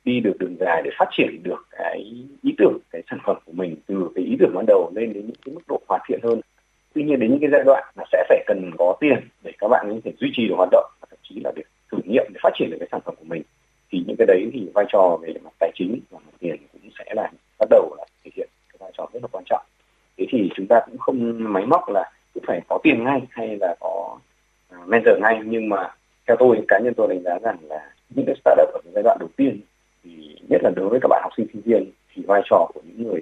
[0.03, 1.97] đi được đường dài để phát triển được cái
[2.43, 5.25] ý tưởng cái sản phẩm của mình từ cái ý tưởng ban đầu lên đến
[5.25, 6.41] những cái mức độ hoàn thiện hơn.
[6.93, 9.67] Tuy nhiên đến những cái giai đoạn là sẽ phải cần có tiền để các
[9.67, 11.63] bạn có thể duy trì được hoạt động thậm chí là để
[11.95, 13.43] thử nghiệm để phát triển được cái sản phẩm của mình,
[13.91, 16.91] thì những cái đấy thì vai trò về mặt tài chính và mặt tiền cũng
[16.99, 19.65] sẽ là bắt đầu là thể hiện cái vai trò rất là quan trọng.
[20.17, 23.57] Thế thì chúng ta cũng không máy móc là cũng phải có tiền ngay hay
[23.61, 24.19] là có
[24.69, 25.93] à, mentor ngay, nhưng mà
[26.27, 29.17] theo tôi, cá nhân tôi đánh giá rằng là những cái startup ở giai đoạn
[29.19, 29.61] đầu tiên,
[30.03, 32.81] thì nhất là đối với các bạn học sinh sinh viên, thì vai trò của
[32.83, 33.21] những người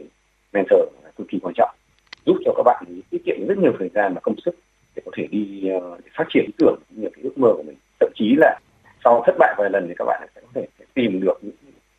[0.53, 1.75] mentor là cực kỳ quan trọng,
[2.25, 4.55] giúp cho các bạn tiết kiệm rất nhiều thời gian và công sức
[4.95, 7.63] để có thể đi ờ, để phát triển ý tưởng những cái ước mơ của
[7.63, 8.59] mình thậm chí là
[9.03, 11.55] sau thất bại vài lần thì các bạn sẽ có thể tìm được những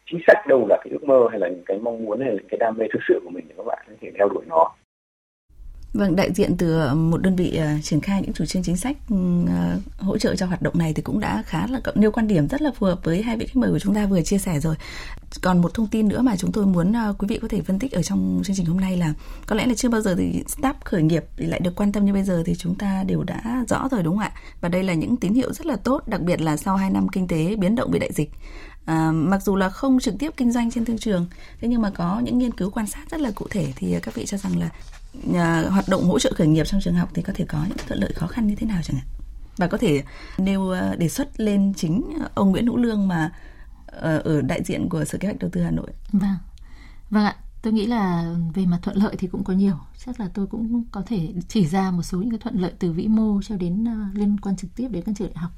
[0.06, 2.34] chính sách đâu là cái ước mơ hay là những cái mong muốn hay là
[2.34, 4.44] những cái đam mê thực sự của mình để các bạn có thể theo đuổi
[4.48, 4.70] nó.
[5.94, 8.76] Vâng, đại diện từ ờ, một đơn vị uh, triển khai những chủ trương chính
[8.76, 9.48] sách uh,
[9.98, 12.62] hỗ trợ cho hoạt động này thì cũng đã khá là nêu quan điểm rất
[12.62, 14.74] là phù hợp với hai vị khách mời của chúng ta vừa chia sẻ rồi.
[15.42, 17.78] Còn một thông tin nữa mà chúng tôi muốn uh, quý vị có thể phân
[17.78, 19.12] tích ở trong chương trình hôm nay là
[19.46, 22.04] có lẽ là chưa bao giờ thì start khởi nghiệp thì lại được quan tâm
[22.04, 24.32] như bây giờ thì chúng ta đều đã rõ rồi đúng không ạ?
[24.60, 27.08] Và đây là những tín hiệu rất là tốt, đặc biệt là sau 2 năm
[27.08, 28.30] kinh tế biến động vì đại dịch.
[28.84, 31.26] À, mặc dù là không trực tiếp kinh doanh trên thương trường
[31.60, 34.14] thế nhưng mà có những nghiên cứu quan sát rất là cụ thể thì các
[34.14, 34.70] vị cho rằng là
[35.30, 37.78] uh, hoạt động hỗ trợ khởi nghiệp trong trường học thì có thể có những
[37.86, 39.06] thuận lợi khó khăn như thế nào chẳng hạn
[39.56, 40.02] và có thể
[40.38, 42.02] nêu uh, đề xuất lên chính
[42.34, 43.32] ông Nguyễn Hữu Lương mà
[43.96, 45.90] uh, ở đại diện của Sở Kế hoạch Đầu tư Hà Nội.
[46.12, 46.36] Vâng,
[47.10, 47.36] vâng ạ.
[47.62, 49.76] Tôi nghĩ là về mặt thuận lợi thì cũng có nhiều.
[50.06, 52.92] Chắc là tôi cũng có thể chỉ ra một số những cái thuận lợi từ
[52.92, 55.50] vĩ mô cho đến uh, liên quan trực tiếp đến các trường đại học.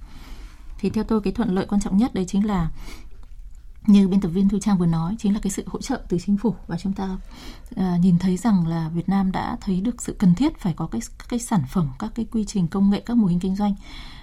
[0.78, 2.70] Thì theo tôi cái thuận lợi quan trọng nhất đấy chính là
[3.86, 6.18] như biên tập viên Thu Trang vừa nói chính là cái sự hỗ trợ từ
[6.26, 6.54] chính phủ.
[6.66, 7.16] Và chúng ta
[7.74, 10.86] uh, nhìn thấy rằng là Việt Nam đã thấy được sự cần thiết phải có
[10.86, 13.56] cái các cái sản phẩm các cái quy trình công nghệ các mô hình kinh
[13.56, 13.74] doanh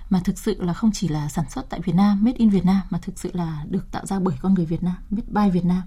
[0.09, 2.65] mà thực sự là không chỉ là sản xuất tại Việt Nam made in Việt
[2.65, 5.49] Nam mà thực sự là được tạo ra bởi con người Việt Nam made by
[5.49, 5.81] Việt Nam.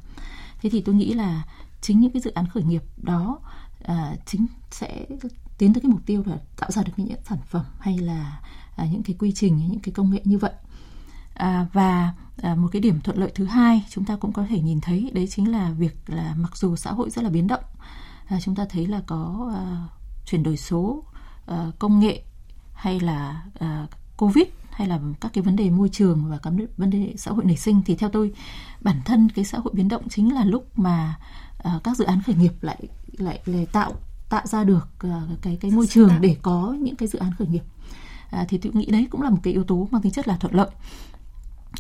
[0.63, 1.45] Thế thì tôi nghĩ là
[1.81, 3.39] chính những cái dự án khởi nghiệp đó
[3.93, 3.97] uh,
[4.27, 5.07] chính sẽ
[5.59, 8.41] tiến tới cái mục tiêu là tạo ra được những sản phẩm hay là
[8.83, 10.53] uh, những cái quy trình những cái công nghệ như vậy.
[11.37, 14.61] À, và à, một cái điểm thuận lợi thứ hai chúng ta cũng có thể
[14.61, 17.65] nhìn thấy đấy chính là việc là mặc dù xã hội rất là biến động
[18.27, 19.89] à, chúng ta thấy là có à,
[20.27, 21.05] chuyển đổi số
[21.47, 22.23] à, công nghệ
[22.73, 26.91] hay là à, covid hay là các cái vấn đề môi trường và các vấn
[26.91, 28.33] đề xã hội nảy sinh thì theo tôi
[28.81, 31.19] bản thân cái xã hội biến động chính là lúc mà
[31.59, 33.93] à, các dự án khởi nghiệp lại lại, lại tạo
[34.29, 37.49] tạo ra được à, cái cái môi trường để có những cái dự án khởi
[37.49, 37.63] nghiệp.
[38.31, 40.37] À, thì tôi nghĩ đấy cũng là một cái yếu tố mang tính chất là
[40.37, 40.71] thuận lợi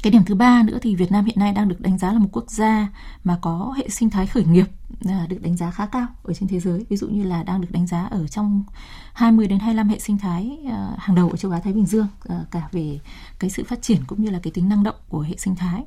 [0.02, 2.18] cái điểm thứ ba nữa thì Việt Nam hiện nay đang được đánh giá là
[2.18, 2.88] một quốc gia
[3.24, 4.66] mà có hệ sinh thái khởi nghiệp
[5.08, 6.86] à, được đánh giá khá cao ở trên thế giới.
[6.88, 8.64] Ví dụ như là đang được đánh giá ở trong
[9.12, 12.06] 20 đến 25 hệ sinh thái à, hàng đầu ở châu Á, Thái Bình Dương
[12.28, 13.00] à, cả về
[13.38, 15.84] cái sự phát triển cũng như là cái tính năng động của hệ sinh thái.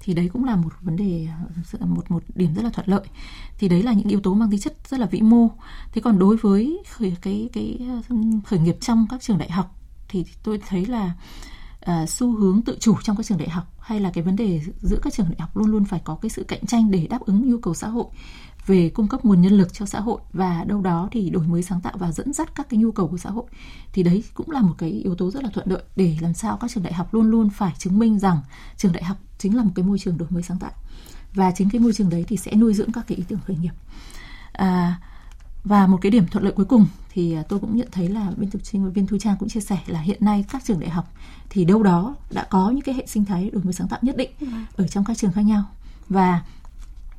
[0.00, 1.28] Thì đấy cũng là một vấn đề
[1.80, 3.06] một một điểm rất là thuận lợi.
[3.58, 5.48] Thì đấy là những yếu tố mang tính chất rất là vĩ mô.
[5.92, 7.78] Thế còn đối với khởi, cái cái
[8.46, 9.74] khởi nghiệp trong các trường đại học
[10.08, 11.14] thì tôi thấy là
[11.88, 14.60] à, xu hướng tự chủ trong các trường đại học hay là cái vấn đề
[14.80, 17.20] giữa các trường đại học luôn luôn phải có cái sự cạnh tranh để đáp
[17.20, 18.04] ứng nhu cầu xã hội
[18.66, 21.62] về cung cấp nguồn nhân lực cho xã hội và đâu đó thì đổi mới
[21.62, 23.44] sáng tạo và dẫn dắt các cái nhu cầu của xã hội
[23.92, 26.56] thì đấy cũng là một cái yếu tố rất là thuận lợi để làm sao
[26.56, 28.40] các trường đại học luôn luôn phải chứng minh rằng
[28.76, 30.72] trường đại học chính là một cái môi trường đổi mới sáng tạo
[31.34, 33.56] và chính cái môi trường đấy thì sẽ nuôi dưỡng các cái ý tưởng khởi
[33.56, 33.72] nghiệp.
[34.52, 35.00] À,
[35.64, 38.32] và một cái điểm thuận lợi cuối cùng thì à, tôi cũng nhận thấy là
[38.36, 40.90] bên thực trình viên Thu Trang cũng chia sẻ là hiện nay các trường đại
[40.90, 41.12] học
[41.50, 44.16] thì đâu đó đã có những cái hệ sinh thái đổi mới sáng tạo nhất
[44.16, 44.46] định ừ.
[44.76, 45.64] ở trong các trường khác nhau.
[46.08, 46.42] Và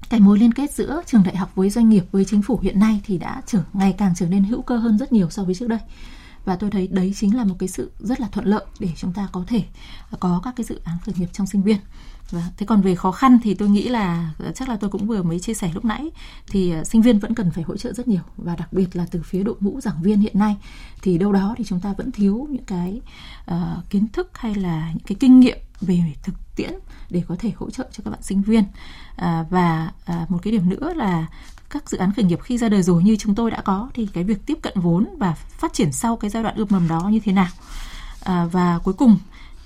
[0.10, 2.80] cái mối liên kết giữa trường đại học với doanh nghiệp với chính phủ hiện
[2.80, 5.56] nay thì đã trở ngày càng trở nên hữu cơ hơn rất nhiều so với
[5.56, 5.80] trước đây.
[6.46, 9.14] Và tôi thấy đấy chính là một cái sự rất là thuận lợi để chúng
[9.14, 9.64] ta có thể
[10.20, 11.78] có các cái dự án khởi nghiệp trong sinh viên.
[11.78, 14.90] và Vâng, thế còn về khó khăn thì tôi nghĩ là ờ, chắc là tôi
[14.90, 16.10] cũng vừa mới chia sẻ lúc nãy
[16.48, 19.06] thì ờ, sinh viên vẫn cần phải hỗ trợ rất nhiều và đặc biệt là
[19.12, 20.58] từ phía đội ngũ giảng viên hiện nay
[21.02, 23.02] thì đâu đó thì chúng ta vẫn thiếu những cái
[23.52, 26.74] uh, kiến thức hay là những cái kinh nghiệm về thực tiễn
[27.10, 28.64] để có thể hỗ trợ cho các bạn sinh viên.
[29.16, 31.26] À, và à, một cái điểm nữa là
[31.70, 34.08] các dự án khởi nghiệp khi ra đời rồi như chúng tôi đã có thì
[34.14, 37.10] cái việc tiếp cận vốn và phát triển sau cái giai đoạn ươm mầm đó
[37.12, 37.48] như thế nào?
[38.24, 39.18] À, và cuối cùng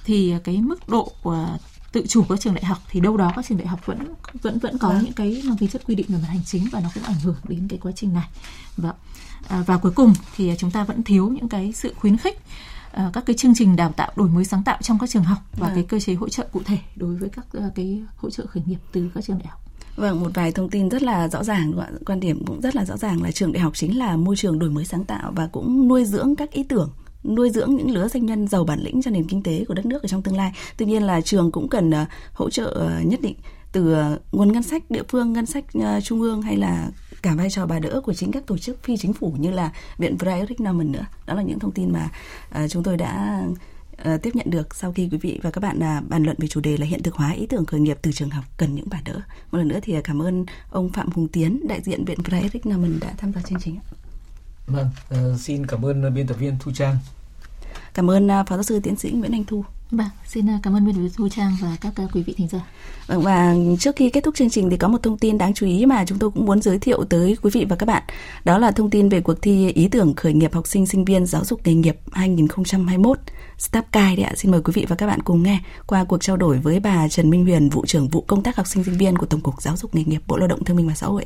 [0.06, 1.48] thì cái mức độ của
[1.94, 4.00] tự chủ các trường đại học thì đâu đó các trường đại học vẫn
[4.42, 5.04] vẫn vẫn có vâng.
[5.04, 7.20] những cái mang tính chất quy định về mặt hành chính và nó cũng ảnh
[7.24, 8.28] hưởng đến cái quá trình này
[8.78, 8.96] vâng
[9.48, 12.40] à, và cuối cùng thì chúng ta vẫn thiếu những cái sự khuyến khích
[12.92, 15.40] à, các cái chương trình đào tạo đổi mới sáng tạo trong các trường học
[15.52, 15.76] và vâng.
[15.76, 18.64] cái cơ chế hỗ trợ cụ thể đối với các uh, cái hỗ trợ khởi
[18.66, 19.60] nghiệp từ các trường đại học
[19.96, 21.74] Vâng, một vài thông tin rất là rõ ràng,
[22.06, 24.60] quan điểm cũng rất là rõ ràng là trường đại học chính là môi trường
[24.60, 26.90] đổi mới sáng tạo và cũng nuôi dưỡng các ý tưởng
[27.24, 29.86] nuôi dưỡng những lứa doanh nhân giàu bản lĩnh cho nền kinh tế của đất
[29.86, 30.52] nước ở trong tương lai.
[30.78, 33.36] Tuy nhiên là trường cũng cần ờ, hỗ trợ ờ, nhất định
[33.72, 35.66] từ ờ, nguồn ngân sách địa phương, ngân sách
[36.04, 36.90] trung ương hay là
[37.22, 39.72] cả vai trò bà đỡ của chính các tổ chức phi chính phủ như là
[39.98, 41.06] viện Frederick Norman nữa.
[41.26, 42.10] Đó là những thông tin mà
[42.70, 43.44] chúng tôi đã
[44.22, 46.62] tiếp nhận được sau khi quý vị và các bạn à, bàn luận về chủ
[46.62, 49.02] đề là hiện thực hóa ý tưởng khởi nghiệp từ trường học cần những bà
[49.06, 49.22] đỡ.
[49.52, 53.00] Một lần nữa thì cảm ơn ông Phạm Hùng Tiến, đại diện viện Frederick Norman
[53.00, 53.76] đã tham gia chương trình.
[54.68, 56.98] Vâng, uh, xin cảm ơn biên tập viên Thu Trang.
[57.94, 59.66] Cảm ơn uh, Phó giáo sư tiến sĩ Nguyễn Anh Thu.
[59.92, 62.48] Vâng, xin cảm ơn biên tập viên Thu Trang và các uh, quý vị thính
[62.48, 62.60] giả.
[63.08, 65.66] Vâng, và trước khi kết thúc chương trình thì có một thông tin đáng chú
[65.66, 68.04] ý mà chúng tôi cũng muốn giới thiệu tới quý vị và các bạn.
[68.46, 71.26] Đó là thông tin về cuộc thi ý tưởng khởi nghiệp học sinh sinh viên
[71.26, 73.18] giáo dục nghề nghiệp 2021
[73.58, 74.34] Stapkai đấy ạ.
[74.36, 77.08] Xin mời quý vị và các bạn cùng nghe qua cuộc trao đổi với bà
[77.08, 79.62] Trần Minh Huyền, vụ trưởng vụ công tác học sinh sinh viên của Tổng cục
[79.62, 81.26] Giáo dục nghề nghiệp Bộ Lao động Thương binh và Xã hội.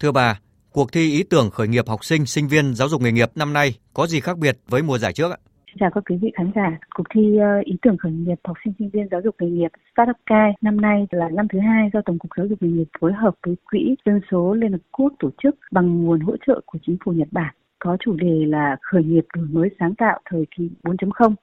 [0.00, 0.40] Thưa bà,
[0.78, 3.52] cuộc thi ý tưởng khởi nghiệp học sinh sinh viên giáo dục nghề nghiệp năm
[3.52, 5.38] nay có gì khác biệt với mùa giải trước ạ?
[5.80, 6.78] chào các quý vị khán giả.
[6.94, 9.68] Cuộc thi ờ, ý tưởng khởi nghiệp học sinh sinh viên giáo dục nghề nghiệp
[9.92, 12.88] Startup Kai năm nay là năm thứ hai do Tổng cục Giáo dục nghề nghiệp
[13.00, 16.60] phối hợp với Quỹ dân số Liên Hợp Quốc tổ chức bằng nguồn hỗ trợ
[16.66, 20.20] của chính phủ Nhật Bản có chủ đề là khởi nghiệp đổi mới sáng tạo
[20.30, 21.34] thời kỳ 4.0.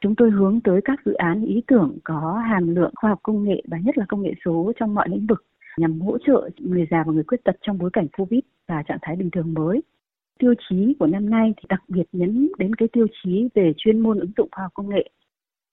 [0.00, 3.44] Chúng tôi hướng tới các dự án ý tưởng có hàm lượng khoa học công
[3.44, 5.44] nghệ và nhất là công nghệ số trong mọi lĩnh vực
[5.78, 8.98] nhằm hỗ trợ người già và người khuyết tật trong bối cảnh Covid và trạng
[9.02, 9.82] thái bình thường mới
[10.42, 14.00] tiêu chí của năm nay thì đặc biệt nhấn đến cái tiêu chí về chuyên
[14.00, 15.10] môn ứng dụng khoa học công nghệ.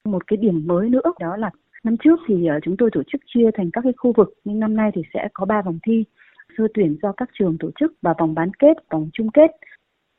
[0.05, 1.51] Một cái điểm mới nữa đó là
[1.83, 4.59] năm trước thì ờ, chúng tôi tổ chức chia thành các cái khu vực nhưng
[4.59, 6.03] năm nay thì sẽ có 3 vòng thi
[6.57, 9.51] sơ tuyển do các trường tổ chức và vòng bán kết, vòng chung kết.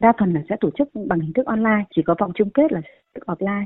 [0.01, 2.73] Đa phần là sẽ tổ chức bằng hình thức online, chỉ có vòng chung kết
[2.73, 2.81] là
[3.27, 3.65] offline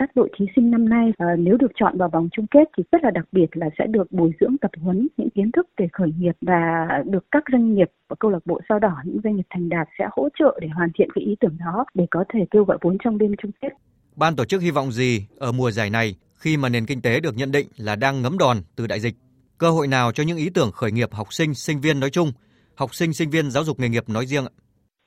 [0.00, 2.82] các đội thí sinh năm nay uh, nếu được chọn vào vòng chung kết thì
[2.92, 5.88] rất là đặc biệt là sẽ được bồi dưỡng tập huấn những kiến thức về
[5.92, 9.36] khởi nghiệp và được các doanh nghiệp và câu lạc bộ sao đỏ những doanh
[9.36, 12.24] nghiệp thành đạt sẽ hỗ trợ để hoàn thiện cái ý tưởng đó để có
[12.34, 13.68] thể kêu gọi vốn trong đêm chung kết.
[14.16, 17.20] Ban tổ chức hy vọng gì ở mùa giải này khi mà nền kinh tế
[17.20, 19.14] được nhận định là đang ngấm đòn từ đại dịch?
[19.58, 22.32] Cơ hội nào cho những ý tưởng khởi nghiệp học sinh, sinh viên nói chung,
[22.74, 24.52] học sinh, sinh viên giáo dục nghề nghiệp nói riêng ạ?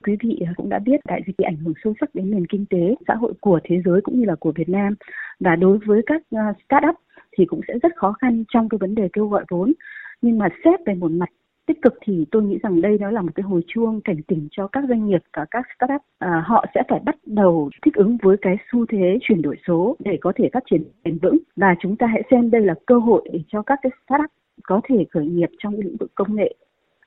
[0.04, 2.96] Quý vị cũng đã biết đại dịch ảnh hưởng sâu sắc đến nền kinh tế,
[3.08, 4.96] xã hội của thế giới cũng như là của Việt Nam.
[5.40, 6.96] Và đối với các à, startup
[7.38, 9.74] thì cũng sẽ rất khó khăn trong cái vấn đề kêu gọi vốn.
[10.22, 11.30] Nhưng mà xét về một mặt
[11.66, 14.48] tích cực thì tôi nghĩ rằng đây đó là một cái hồi chuông cảnh tỉnh
[14.52, 18.18] cho các doanh nghiệp và các startup à, họ sẽ phải bắt đầu thích ứng
[18.22, 21.76] với cái xu thế chuyển đổi số để có thể phát triển bền vững và
[21.82, 24.32] chúng ta hãy xem đây là cơ hội để cho các cái startup
[24.64, 26.56] có thể khởi nghiệp trong lĩnh vực công nghệ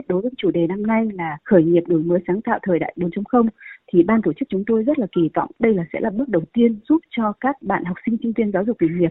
[0.09, 2.95] Đối với chủ đề năm nay là khởi nghiệp đổi mới sáng tạo thời đại
[2.97, 3.49] 4.0
[3.93, 6.29] thì ban tổ chức chúng tôi rất là kỳ vọng đây là sẽ là bước
[6.29, 9.11] đầu tiên giúp cho các bạn học sinh sinh viên giáo dục nghề nghiệp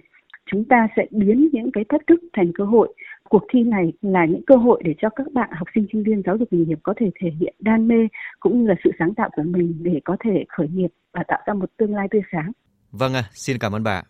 [0.52, 2.94] chúng ta sẽ biến những cái thách thức thành cơ hội.
[3.30, 6.22] Cuộc thi này là những cơ hội để cho các bạn học sinh sinh viên
[6.26, 8.08] giáo dục nghề nghiệp có thể thể hiện đam mê
[8.40, 11.40] cũng như là sự sáng tạo của mình để có thể khởi nghiệp và tạo
[11.46, 12.52] ra một tương lai tươi sáng.
[12.92, 14.04] Vâng ạ, à, xin cảm ơn bà.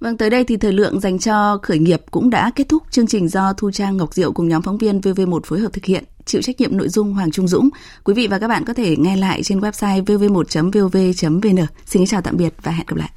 [0.00, 2.82] Vâng, tới đây thì thời lượng dành cho khởi nghiệp cũng đã kết thúc.
[2.90, 5.84] Chương trình do Thu Trang Ngọc Diệu cùng nhóm phóng viên VV1 phối hợp thực
[5.84, 7.68] hiện, chịu trách nhiệm nội dung Hoàng Trung Dũng.
[8.04, 12.36] Quý vị và các bạn có thể nghe lại trên website vv1.vv.vn Xin chào tạm
[12.36, 13.10] biệt và hẹn gặp lại.